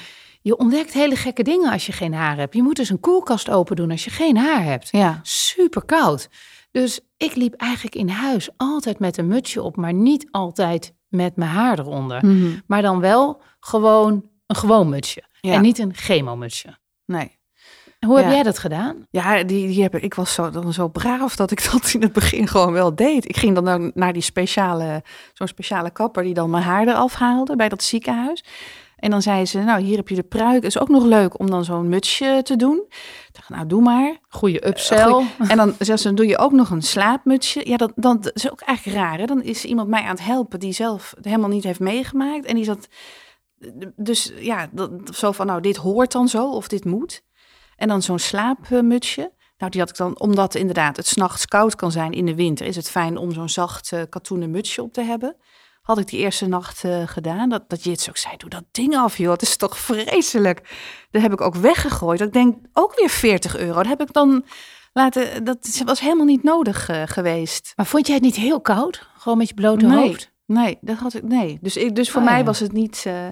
je 0.49 0.57
ontdekt 0.57 0.93
hele 0.93 1.15
gekke 1.15 1.43
dingen 1.43 1.71
als 1.71 1.85
je 1.85 1.91
geen 1.91 2.13
haar 2.13 2.37
hebt. 2.37 2.53
Je 2.55 2.63
moet 2.63 2.75
dus 2.75 2.89
een 2.89 2.99
koelkast 2.99 3.49
open 3.49 3.75
doen 3.75 3.91
als 3.91 4.03
je 4.03 4.09
geen 4.09 4.37
haar 4.37 4.63
hebt. 4.63 4.87
Ja, 4.91 5.19
Super 5.23 5.85
koud. 5.85 6.29
Dus 6.71 6.99
ik 7.17 7.35
liep 7.35 7.53
eigenlijk 7.53 7.95
in 7.95 8.09
huis 8.09 8.49
altijd 8.57 8.99
met 8.99 9.17
een 9.17 9.27
mutsje 9.27 9.61
op, 9.61 9.75
maar 9.75 9.93
niet 9.93 10.27
altijd 10.31 10.93
met 11.07 11.35
mijn 11.35 11.49
haar 11.49 11.79
eronder. 11.79 12.25
Mhm. 12.25 12.59
Maar 12.67 12.81
dan 12.81 12.99
wel 12.99 13.41
gewoon 13.59 14.25
een 14.47 14.55
gewoon 14.55 14.89
mutsje. 14.89 15.23
Ja. 15.41 15.53
En 15.53 15.61
niet 15.61 15.79
een 15.79 15.93
chemomutsje. 15.95 16.77
nee. 17.05 17.37
Hoe 18.05 18.15
heb 18.17 18.25
Ja. 18.25 18.31
jij 18.31 18.43
dat 18.43 18.59
gedaan? 18.59 19.05
Ja, 19.09 19.43
die, 19.43 19.67
die 19.67 19.81
heb 19.81 19.95
ik. 19.95 20.01
Ik 20.03 20.13
was 20.13 20.33
zo, 20.33 20.49
dan 20.49 20.73
zo 20.73 20.87
braaf 20.87 21.35
dat 21.35 21.51
ik 21.51 21.71
dat 21.71 21.91
in 21.93 22.01
het 22.01 22.13
begin 22.13 22.47
gewoon 22.47 22.73
wel 22.73 22.95
deed. 22.95 23.29
Ik 23.29 23.37
ging 23.37 23.55
dan 23.55 23.63
naar, 23.63 23.91
naar 23.93 24.13
die 24.13 24.21
speciale, 24.21 25.03
zo'n 25.33 25.47
speciale 25.47 25.89
kapper 25.91 26.23
die 26.23 26.33
dan 26.33 26.49
mijn 26.49 26.63
haar 26.63 26.87
eraf 26.87 27.13
haalde 27.13 27.55
bij 27.55 27.69
dat 27.69 27.83
ziekenhuis. 27.83 28.43
En 28.99 29.09
dan 29.09 29.21
zei 29.21 29.45
ze, 29.45 29.59
nou 29.59 29.81
hier 29.81 29.97
heb 29.97 30.09
je 30.09 30.15
de 30.15 30.23
pruik. 30.23 30.63
Is 30.63 30.79
ook 30.79 30.89
nog 30.89 31.03
leuk 31.03 31.39
om 31.39 31.49
dan 31.49 31.65
zo'n 31.65 31.89
mutsje 31.89 32.39
te 32.43 32.55
doen. 32.55 32.85
Ik 32.89 33.29
dacht, 33.31 33.49
nou 33.49 33.67
doe 33.67 33.81
maar. 33.81 34.17
Goede 34.29 34.67
upsell. 34.67 35.03
Goeie- 35.11 35.27
En 35.47 35.57
dan 35.57 35.75
zegt 35.79 35.99
ze, 35.99 36.07
dan 36.07 36.15
doe 36.15 36.27
je 36.27 36.37
ook 36.37 36.51
nog 36.51 36.69
een 36.69 36.81
slaapmutsje. 36.81 37.69
Ja, 37.69 37.77
dat, 37.77 37.91
dat, 37.95 38.23
dat 38.23 38.35
is 38.35 38.51
ook 38.51 38.61
eigenlijk 38.61 38.97
raar. 38.97 39.17
Hè? 39.17 39.25
Dan 39.25 39.43
is 39.43 39.65
iemand 39.65 39.89
mij 39.89 40.01
aan 40.01 40.09
het 40.15 40.23
helpen 40.25 40.59
die 40.59 40.71
zelf 40.73 41.13
helemaal 41.21 41.49
niet 41.49 41.63
heeft 41.63 41.79
meegemaakt. 41.79 42.45
En 42.45 42.55
die 42.55 42.63
zat, 42.63 42.87
dus 43.95 44.31
ja, 44.39 44.69
dat, 44.71 44.91
zo 45.13 45.31
van, 45.31 45.45
nou 45.45 45.61
dit 45.61 45.75
hoort 45.75 46.11
dan 46.11 46.27
zo 46.27 46.49
of 46.51 46.67
dit 46.67 46.85
moet. 46.85 47.21
En 47.75 47.87
dan 47.87 48.01
zo'n 48.01 48.19
slaapmutsje. 48.19 49.31
Nou, 49.57 49.71
die 49.71 49.79
had 49.81 49.89
ik 49.89 49.97
dan, 49.97 50.19
omdat 50.19 50.55
inderdaad 50.55 50.97
het 50.97 51.07
s'nachts 51.07 51.45
koud 51.45 51.75
kan 51.75 51.91
zijn 51.91 52.11
in 52.11 52.25
de 52.25 52.35
winter, 52.35 52.65
is 52.65 52.75
het 52.75 52.89
fijn 52.89 53.17
om 53.17 53.31
zo'n 53.31 53.49
zacht 53.49 53.91
eh, 53.91 54.01
katoenen 54.09 54.51
mutsje 54.51 54.81
op 54.83 54.93
te 54.93 55.01
hebben. 55.01 55.35
Had 55.89 55.97
ik 55.99 56.07
die 56.07 56.19
eerste 56.19 56.47
nacht 56.47 56.83
eh, 56.83 57.07
gedaan. 57.07 57.49
Dat, 57.49 57.63
dat 57.69 57.83
Jits 57.83 58.09
ook 58.09 58.17
zei, 58.17 58.37
doe 58.37 58.49
dat 58.49 58.63
ding 58.71 58.95
af 58.97 59.17
joh, 59.17 59.31
het 59.31 59.41
is 59.41 59.57
toch 59.57 59.77
vreselijk. 59.79 60.75
Dat 61.11 61.21
heb 61.21 61.31
ik 61.33 61.41
ook 61.41 61.55
weggegooid. 61.55 62.21
Ik 62.21 62.33
denk, 62.33 62.55
ook 62.73 62.95
weer 62.99 63.09
40 63.09 63.57
euro. 63.57 63.73
Dat 63.73 63.85
heb 63.87 64.01
ik 64.01 64.13
dan 64.13 64.45
laten, 64.93 65.43
dat 65.43 65.81
was 65.85 65.99
helemaal 65.99 66.25
niet 66.25 66.43
nodig 66.43 66.89
eh, 66.89 67.01
geweest. 67.05 67.73
Maar 67.75 67.85
vond 67.85 68.05
jij 68.05 68.15
het 68.15 68.23
niet 68.23 68.35
heel 68.35 68.61
koud? 68.61 69.07
Gewoon 69.17 69.37
met 69.37 69.47
je 69.47 69.53
blote 69.53 69.85
Nee. 69.85 70.07
hoofd? 70.07 70.31
Nee, 70.45 70.77
dat 70.81 70.97
had 70.97 71.13
ik. 71.13 71.23
Nee. 71.23 71.57
Dus, 71.61 71.77
ik, 71.77 71.95
dus 71.95 72.11
voor 72.11 72.21
Oh, 72.21 72.27
mij 72.27 72.37
ja. 72.37 72.43
was 72.43 72.59
het 72.59 72.71
niet. 72.71 73.03
eh, 73.05 73.25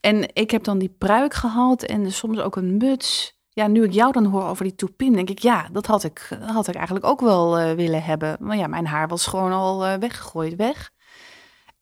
en 0.00 0.34
ik 0.34 0.50
heb 0.50 0.64
dan 0.64 0.78
die 0.78 0.94
pruik 0.98 1.34
gehad 1.34 1.82
en 1.82 2.12
soms 2.12 2.38
ook 2.38 2.56
een 2.56 2.76
muts. 2.76 3.38
Ja, 3.48 3.66
nu 3.66 3.84
ik 3.84 3.92
jou 3.92 4.12
dan 4.12 4.24
hoor 4.24 4.44
over 4.44 4.64
die 4.64 4.74
toepin, 4.74 5.12
denk 5.12 5.30
ik, 5.30 5.38
ja, 5.38 5.68
dat 5.72 5.86
had 5.86 6.04
ik, 6.04 6.26
dat 6.40 6.50
had 6.50 6.68
ik 6.68 6.74
eigenlijk 6.74 7.06
ook 7.06 7.20
wel 7.20 7.74
willen 7.74 8.02
hebben. 8.02 8.36
Maar 8.40 8.56
ja, 8.56 8.66
mijn 8.66 8.86
haar 8.86 9.08
was 9.08 9.26
gewoon 9.26 9.52
al 9.52 9.98
weggegooid, 9.98 10.56
weg. 10.56 10.90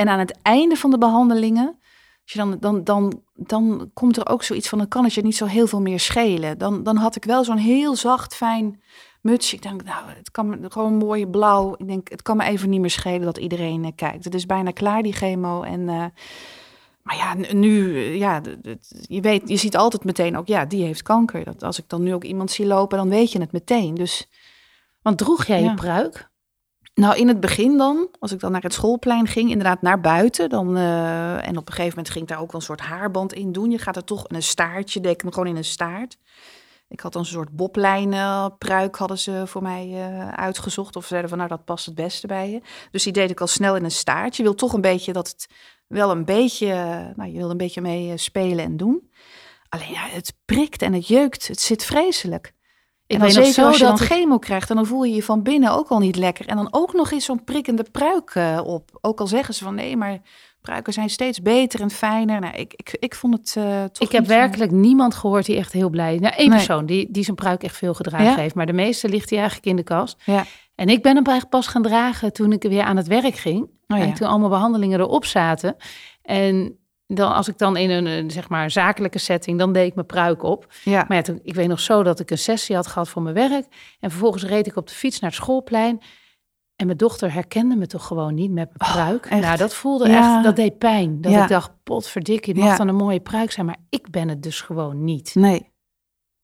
En 0.01 0.09
aan 0.09 0.19
het 0.19 0.39
einde 0.43 0.77
van 0.77 0.91
de 0.91 0.99
behandelingen, 0.99 1.67
als 2.23 2.33
je 2.33 2.39
dan, 2.39 2.57
dan, 2.61 2.85
dan, 2.85 3.23
dan 3.35 3.91
komt 3.95 4.17
er 4.17 4.29
ook 4.29 4.43
zoiets 4.43 4.69
van, 4.69 4.79
dan 4.79 4.89
kan 4.89 5.05
het 5.05 5.15
je 5.15 5.23
niet 5.23 5.37
zo 5.37 5.47
heel 5.47 5.67
veel 5.67 5.81
meer 5.81 6.01
schelen. 6.01 6.59
Dan, 6.59 6.83
dan 6.83 6.97
had 6.97 7.17
ik 7.17 7.25
wel 7.25 7.45
zo'n 7.45 7.57
heel 7.57 7.97
zacht, 7.97 8.35
fijn 8.35 8.83
mutsje. 9.23 9.57
Ik 9.57 9.63
denk, 9.63 9.85
nou, 9.85 10.11
het 10.17 10.31
kan 10.31 10.49
me 10.49 10.71
gewoon 10.71 10.95
mooi 10.95 11.27
blauw. 11.27 11.75
Ik 11.77 11.87
denk, 11.87 12.11
het 12.11 12.23
kan 12.23 12.37
me 12.37 12.45
even 12.45 12.71
niet 12.71 12.81
meer 12.81 12.91
schelen 12.91 13.21
dat 13.21 13.39
iedereen 13.39 13.85
eh, 13.85 13.91
kijkt. 13.95 14.25
Het 14.25 14.35
is 14.35 14.47
bijna 14.47 14.71
klaar, 14.71 15.03
die 15.03 15.13
chemo. 15.13 15.63
En, 15.63 15.89
eh, 15.89 16.05
maar 17.03 17.17
ja, 17.17 17.35
nu, 17.53 17.97
eh, 17.97 18.19
ja, 18.19 18.41
je 19.03 19.21
weet, 19.21 19.49
je 19.49 19.57
ziet 19.57 19.77
altijd 19.77 20.05
meteen 20.05 20.37
ook, 20.37 20.47
ja, 20.47 20.65
die 20.65 20.85
heeft 20.85 21.03
kanker. 21.03 21.45
Dat 21.45 21.63
als 21.63 21.79
ik 21.79 21.89
dan 21.89 22.03
nu 22.03 22.15
ook 22.15 22.25
iemand 22.25 22.51
zie 22.51 22.67
lopen, 22.67 22.99
dan 22.99 23.09
weet 23.09 23.33
je 23.33 23.41
het 23.41 23.53
meteen. 23.53 23.95
Dus 23.95 24.29
Want 25.03 25.19
droeg 25.19 25.47
jij 25.47 25.63
Ja. 25.63 25.71
je 25.71 25.75
pruik? 25.75 26.30
Nou, 26.95 27.17
in 27.17 27.29
het 27.29 27.41
begin 27.41 27.77
dan, 27.77 28.09
als 28.19 28.33
ik 28.33 28.41
dan 28.41 28.53
naar 28.53 28.63
het 28.63 28.73
schoolplein 28.73 29.27
ging, 29.27 29.51
inderdaad 29.51 29.83
naar 29.83 30.01
buiten. 30.01 30.49
Dan, 30.49 30.77
eh, 30.77 31.47
en 31.47 31.57
op 31.57 31.67
een 31.69 31.75
gegeven 31.75 31.89
moment 31.89 32.11
ging 32.11 32.25
ik 32.25 32.31
daar 32.31 32.41
ook 32.41 32.53
wel 32.53 32.61
een 32.61 32.67
soort 32.67 32.81
haarband 32.81 33.33
in 33.33 33.53
doen. 33.53 33.71
Je 33.71 33.79
gaat 33.79 33.97
er 33.97 34.05
toch 34.05 34.25
een 34.29 34.43
staartje, 34.43 35.01
deed 35.01 35.13
ik 35.13 35.21
hem 35.21 35.33
gewoon 35.33 35.49
in 35.49 35.57
een 35.57 35.65
staart. 35.65 36.19
Ik 36.89 37.01
had 37.01 37.13
dan 37.13 37.23
een 37.23 37.29
soort 37.29 37.57
boblijnen 37.57 38.59
pruik 38.59 38.97
hadden 38.97 39.19
ze 39.19 39.43
voor 39.47 39.63
mij 39.63 39.93
eh, 39.93 40.29
uitgezocht. 40.29 40.97
Of 40.97 41.03
ze 41.03 41.09
zeiden 41.09 41.29
van, 41.31 41.39
nou, 41.39 41.51
dat 41.51 41.65
past 41.65 41.87
het 41.87 41.95
beste 41.95 42.27
bij 42.27 42.51
je. 42.51 42.61
Dus 42.91 43.03
die 43.03 43.13
deed 43.13 43.31
ik 43.31 43.41
al 43.41 43.47
snel 43.47 43.77
in 43.77 43.85
een 43.85 43.91
staart. 43.91 44.37
Je 44.37 44.43
wil 44.43 44.55
toch 44.55 44.73
een 44.73 44.81
beetje 44.81 45.13
dat 45.13 45.29
het 45.29 45.49
wel 45.87 46.11
een 46.11 46.25
beetje, 46.25 46.67
nou, 47.17 47.31
je 47.31 47.39
wil 47.39 47.51
een 47.51 47.57
beetje 47.57 47.81
mee 47.81 48.11
eh, 48.11 48.17
spelen 48.17 48.65
en 48.65 48.77
doen. 48.77 49.11
Alleen 49.69 49.93
ja, 49.93 50.07
het 50.07 50.35
prikt 50.45 50.83
en 50.83 50.93
het 50.93 51.07
jeukt. 51.07 51.49
Het 51.49 51.61
zit 51.61 51.85
vreselijk. 51.85 52.53
Ik 53.11 53.17
en 53.17 53.23
dan 53.23 53.35
weet 53.35 53.37
zeker 53.45 53.53
zo 53.63 53.67
als 53.67 53.77
je 53.79 53.83
dan 53.85 53.93
dat 53.97 54.01
ik- 54.01 54.07
chemo 54.13 54.39
krijgt, 54.39 54.71
en 54.71 54.77
dan 54.77 54.87
voel 54.87 55.03
je 55.05 55.15
je 55.15 55.23
van 55.23 55.43
binnen 55.43 55.73
ook 55.73 55.89
al 55.89 55.99
niet 55.99 56.17
lekker. 56.17 56.47
En 56.47 56.57
dan 56.57 56.69
ook 56.71 56.93
nog 56.93 57.11
eens 57.11 57.25
zo'n 57.25 57.45
prikkende 57.45 57.85
pruik 57.93 58.31
eh, 58.35 58.61
op. 58.65 58.99
Ook 59.01 59.21
al 59.21 59.27
zeggen 59.27 59.55
ze 59.55 59.65
van 59.65 59.75
nee, 59.75 59.97
maar 59.97 60.19
pruiken 60.61 60.93
zijn 60.93 61.11
steeds 61.11 61.43
beter 61.43 61.81
en 61.81 61.91
fijner. 61.91 62.41
Nou, 62.41 62.55
ik, 62.55 62.73
ik, 62.77 62.97
ik 62.99 63.15
vond 63.15 63.35
het 63.35 63.55
eh 63.57 63.85
toch 63.85 64.07
Ik 64.09 64.13
heb 64.13 64.25
zo- 64.25 64.31
werkelijk 64.31 64.71
niemand 64.71 65.15
gehoord 65.15 65.47
die 65.47 65.57
echt 65.57 65.73
heel 65.73 65.91
blij 65.91 66.15
is. 66.15 66.21
Nou, 66.21 66.35
één 66.35 66.49
Nee. 66.49 66.57
persoon 66.57 66.87
die, 66.87 67.09
die 67.11 67.25
zijn 67.25 67.37
pruik 67.37 67.63
echt 67.63 67.77
veel 67.77 67.95
gedragen 67.95 68.27
Ja? 68.27 68.37
heeft. 68.37 68.55
Maar 68.55 68.67
de 68.67 68.73
meeste 68.73 69.09
ligt 69.09 69.31
hij 69.31 69.39
eigenlijk 69.39 69.69
in 69.69 69.77
de 69.77 69.83
kast. 69.83 70.17
Ja. 70.25 70.45
En 70.75 70.89
ik 70.89 71.03
ben 71.03 71.15
hem 71.17 71.25
eigenlijk 71.25 71.49
pas 71.57 71.67
gaan 71.67 71.83
dragen 71.83 72.33
toen 72.33 72.53
ik 72.53 72.63
weer 72.63 72.83
aan 72.83 72.97
het 72.97 73.07
werk 73.07 73.35
ging. 73.35 73.61
Oh, 73.89 73.99
ja. 73.99 74.05
En 74.05 74.15
toen 74.15 74.29
allemaal 74.29 74.49
behandelingen 74.49 75.01
erop 75.01 75.25
zaten. 75.25 75.77
En 76.23 76.79
dan, 77.15 77.35
als 77.35 77.49
ik 77.49 77.59
dan 77.59 77.77
in 77.77 77.91
een, 77.91 78.07
een, 78.07 78.31
zeg 78.31 78.49
maar 78.49 78.71
zakelijke 78.71 79.19
setting, 79.19 79.59
dan 79.59 79.73
deed 79.73 79.87
ik 79.87 79.95
mijn 79.95 80.07
pruik 80.07 80.43
op. 80.43 80.67
ja. 80.85 81.05
Maar 81.09 81.17
ja, 81.17 81.23
toen, 81.23 81.41
ik 81.43 81.55
weet 81.55 81.69
nog 81.69 81.81
zo 81.81 82.03
dat 82.03 82.21
ik 82.21 82.31
een 82.31 82.39
sessie 82.39 82.77
had 82.77 82.87
gehad 82.87 83.09
voor 83.09 83.23
mijn 83.23 83.35
werk. 83.35 83.67
En 84.01 84.11
vervolgens 84.11 84.45
reed 84.45 84.67
ik 84.67 84.77
op 84.77 84.87
de 84.87 84.95
fiets 84.95 85.21
naar 85.21 85.31
het 85.31 85.39
schoolplein. 85.39 86.01
En 86.77 86.87
mijn 86.87 86.99
dochter 86.99 87.33
herkende 87.33 87.77
me 87.77 87.87
toch 87.87 88.07
gewoon 88.07 88.35
niet 88.35 88.51
met 88.51 88.69
mijn 88.77 88.93
pruik. 88.93 89.27
echt? 89.27 89.41
nou, 89.43 89.57
dat 89.57 89.75
voelde 89.75 90.09
Ja. 90.09 90.35
echt, 90.35 90.45
dat 90.45 90.57
deed 90.57 90.79
pijn. 90.79 91.21
Dat 91.21 91.33
ik 91.33 91.49
dacht, 91.49 91.71
potverdikkie, 91.85 92.55
het 92.55 92.63
mag 92.63 92.77
dan 92.77 92.89
een 92.89 92.95
mooie 92.95 93.21
pruik 93.21 93.51
zijn. 93.51 93.67
Maar 93.67 93.77
ik 93.89 94.11
ben 94.11 94.29
het 94.29 94.43
dus 94.43 94.61
gewoon 94.61 95.05
niet. 95.05 95.35
Nee. 95.35 95.70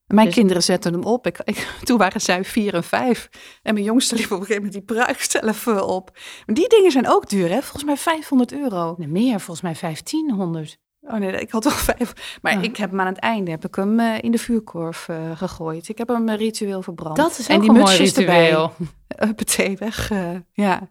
Mijn 0.07 0.27
Dus- 0.27 0.35
kinderen 0.37 0.63
zetten 0.63 0.93
hem 0.93 1.03
op. 1.05 1.27
Ik, 1.27 1.39
ik, 1.45 1.69
toen 1.85 1.99
waren 1.99 2.21
zij 2.21 2.45
vier 2.45 2.75
en 2.75 2.85
vijf. 2.85 3.29
En 3.63 3.75
mijn 3.75 3.87
jongste 3.87 4.15
liep 4.17 4.25
op 4.25 4.31
een 4.31 4.47
gegeven 4.47 4.63
moment 4.63 4.73
die 4.73 4.97
pruik 4.97 5.21
zelf 5.23 5.67
op. 5.67 6.11
Maar 6.47 6.55
die 6.55 6.69
dingen 6.69 6.91
zijn 6.91 7.09
ook 7.09 7.29
duur, 7.29 7.49
hè? 7.49 7.61
Volgens 7.61 7.85
mij 7.85 7.97
500 7.97 8.53
euro. 8.53 8.95
Nee, 8.99 9.09
meer, 9.09 9.41
volgens 9.41 9.61
mij 9.61 9.77
1500. 9.81 10.79
Oh 11.01 11.15
nee, 11.15 11.33
ik 11.41 11.51
had 11.51 11.65
wel 11.65 11.73
vijf. 11.95 12.39
Maar 12.43 12.53
Ja. 12.53 12.61
ik 12.63 12.77
heb 12.77 12.91
hem 12.91 13.01
aan 13.01 13.07
het 13.07 13.19
einde 13.19 13.51
heb 13.51 13.65
ik 13.67 13.75
hem 13.75 14.01
eh, 14.01 14.23
in 14.23 14.31
de 14.31 14.39
vuurkorf 14.39 15.09
eh, 15.09 15.17
gegooid. 15.37 15.89
Ik 15.89 15.99
heb 15.99 16.09
hem 16.09 16.29
eh, 16.29 16.37
ritueel 16.37 16.83
verbrand. 16.83 17.17
Dat 17.17 17.39
is 17.39 17.49
en 17.49 17.55
ook 17.57 17.61
die 17.61 17.71
een 17.71 17.77
mooi 17.77 17.97
ritueel. 17.97 18.27
erbij. 18.29 18.87
Huppatee, 19.27 19.77
weg. 19.77 20.11
ja. 20.53 20.89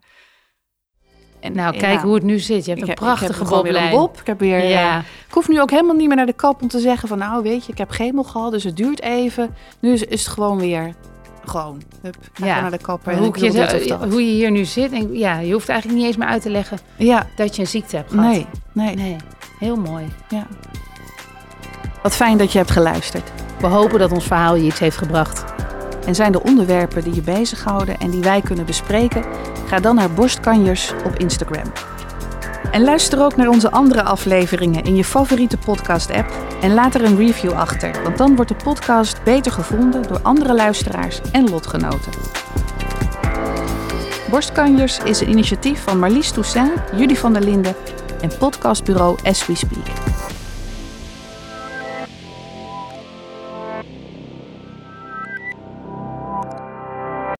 En, 1.46 1.52
Nou, 1.52 1.76
kijk 1.76 2.00
hoe 2.00 2.14
het 2.14 2.22
nu 2.22 2.38
zit. 2.38 2.64
Je 2.64 2.70
hebt 2.70 2.76
ik 2.76 2.82
een 2.82 2.88
heb, 2.88 2.96
prachtige 2.98 3.32
ik 3.32 3.38
heb 3.38 3.46
een 3.48 3.62
boblijn. 3.62 3.90
bob. 3.90 4.20
Ik 4.20 4.26
heb 4.26 4.40
weer. 4.40 4.64
Ja. 4.64 4.96
eh, 4.98 5.04
ik 5.28 5.32
hoef 5.34 5.48
nu 5.48 5.60
ook 5.60 5.70
helemaal 5.70 5.94
niet 5.94 6.06
meer 6.06 6.16
naar 6.16 6.26
de 6.26 6.32
kap 6.32 6.62
om 6.62 6.68
te 6.68 6.78
zeggen 6.78 7.08
van, 7.08 7.18
nou 7.18 7.42
weet 7.42 7.66
je, 7.66 7.72
ik 7.72 7.78
heb 7.78 7.90
chemo 7.90 8.22
gehad, 8.22 8.50
dus 8.50 8.64
het 8.64 8.76
duurt 8.76 9.02
even. 9.02 9.54
Nu 9.80 9.92
is, 9.92 10.02
is 10.04 10.24
het 10.24 10.32
gewoon 10.32 10.58
weer, 10.58 10.94
gewoon, 11.44 11.82
hup, 12.02 12.16
Ja. 12.34 12.60
naar 12.60 12.70
de 12.70 12.78
kapper. 12.78 13.16
hoe, 13.16 13.26
ik 13.26 13.36
je, 13.36 13.96
hoe 14.10 14.26
je 14.26 14.32
hier 14.32 14.50
nu 14.50 14.64
zit. 14.64 14.92
En, 14.92 15.18
ja, 15.18 15.38
je 15.38 15.52
hoeft 15.52 15.68
eigenlijk 15.68 15.98
niet 15.98 16.08
eens 16.08 16.16
meer 16.16 16.28
uit 16.28 16.42
te 16.42 16.50
leggen 16.50 16.78
Ja, 16.96 17.26
dat 17.36 17.54
je 17.56 17.62
een 17.62 17.68
ziekte 17.68 17.96
hebt 17.96 18.10
gehad. 18.10 18.26
nee, 18.32 18.46
nee, 18.72 18.94
Nee, 18.94 19.16
heel 19.58 19.76
mooi. 19.76 20.04
ja. 20.28 20.46
Wat 22.02 22.14
fijn 22.16 22.38
dat 22.38 22.52
je 22.52 22.58
hebt 22.58 22.70
geluisterd. 22.70 23.32
We 23.60 23.66
hopen 23.66 23.98
dat 23.98 24.12
ons 24.12 24.24
verhaal 24.26 24.54
je 24.54 24.62
iets 24.64 24.78
heeft 24.78 24.96
gebracht. 24.96 25.44
En 26.06 26.14
zijn 26.14 26.34
er 26.34 26.40
onderwerpen 26.40 27.04
die 27.04 27.14
je 27.14 27.20
bezighouden 27.22 27.98
en 27.98 28.10
die 28.10 28.20
wij 28.20 28.40
kunnen 28.40 28.64
bespreken? 28.66 29.24
Ga 29.66 29.80
dan 29.80 29.94
naar 29.94 30.10
Borstkanjers 30.10 30.92
op 31.04 31.18
Instagram. 31.18 31.72
En 32.70 32.82
luister 32.84 33.22
ook 33.24 33.36
naar 33.36 33.48
onze 33.48 33.70
andere 33.70 34.02
afleveringen 34.02 34.84
in 34.84 34.96
je 34.96 35.04
favoriete 35.04 35.56
podcast-app 35.56 36.32
en 36.60 36.74
laat 36.74 36.94
er 36.94 37.04
een 37.04 37.16
review 37.16 37.52
achter, 37.52 38.02
want 38.02 38.18
dan 38.18 38.36
wordt 38.36 38.50
de 38.50 38.56
podcast 38.64 39.22
beter 39.24 39.52
gevonden 39.52 40.02
door 40.02 40.20
andere 40.22 40.54
luisteraars 40.54 41.20
en 41.32 41.50
lotgenoten. 41.50 42.12
Borstkanjers 44.30 44.98
is 44.98 45.20
een 45.20 45.30
initiatief 45.30 45.82
van 45.82 45.98
Marlies 45.98 46.30
Toussaint, 46.30 46.80
Judy 46.96 47.14
van 47.14 47.32
der 47.32 47.42
Linden 47.42 47.74
en 48.20 48.30
podcastbureau 48.38 49.18
As 49.24 49.46
We 49.46 49.54
Speak. 49.54 50.35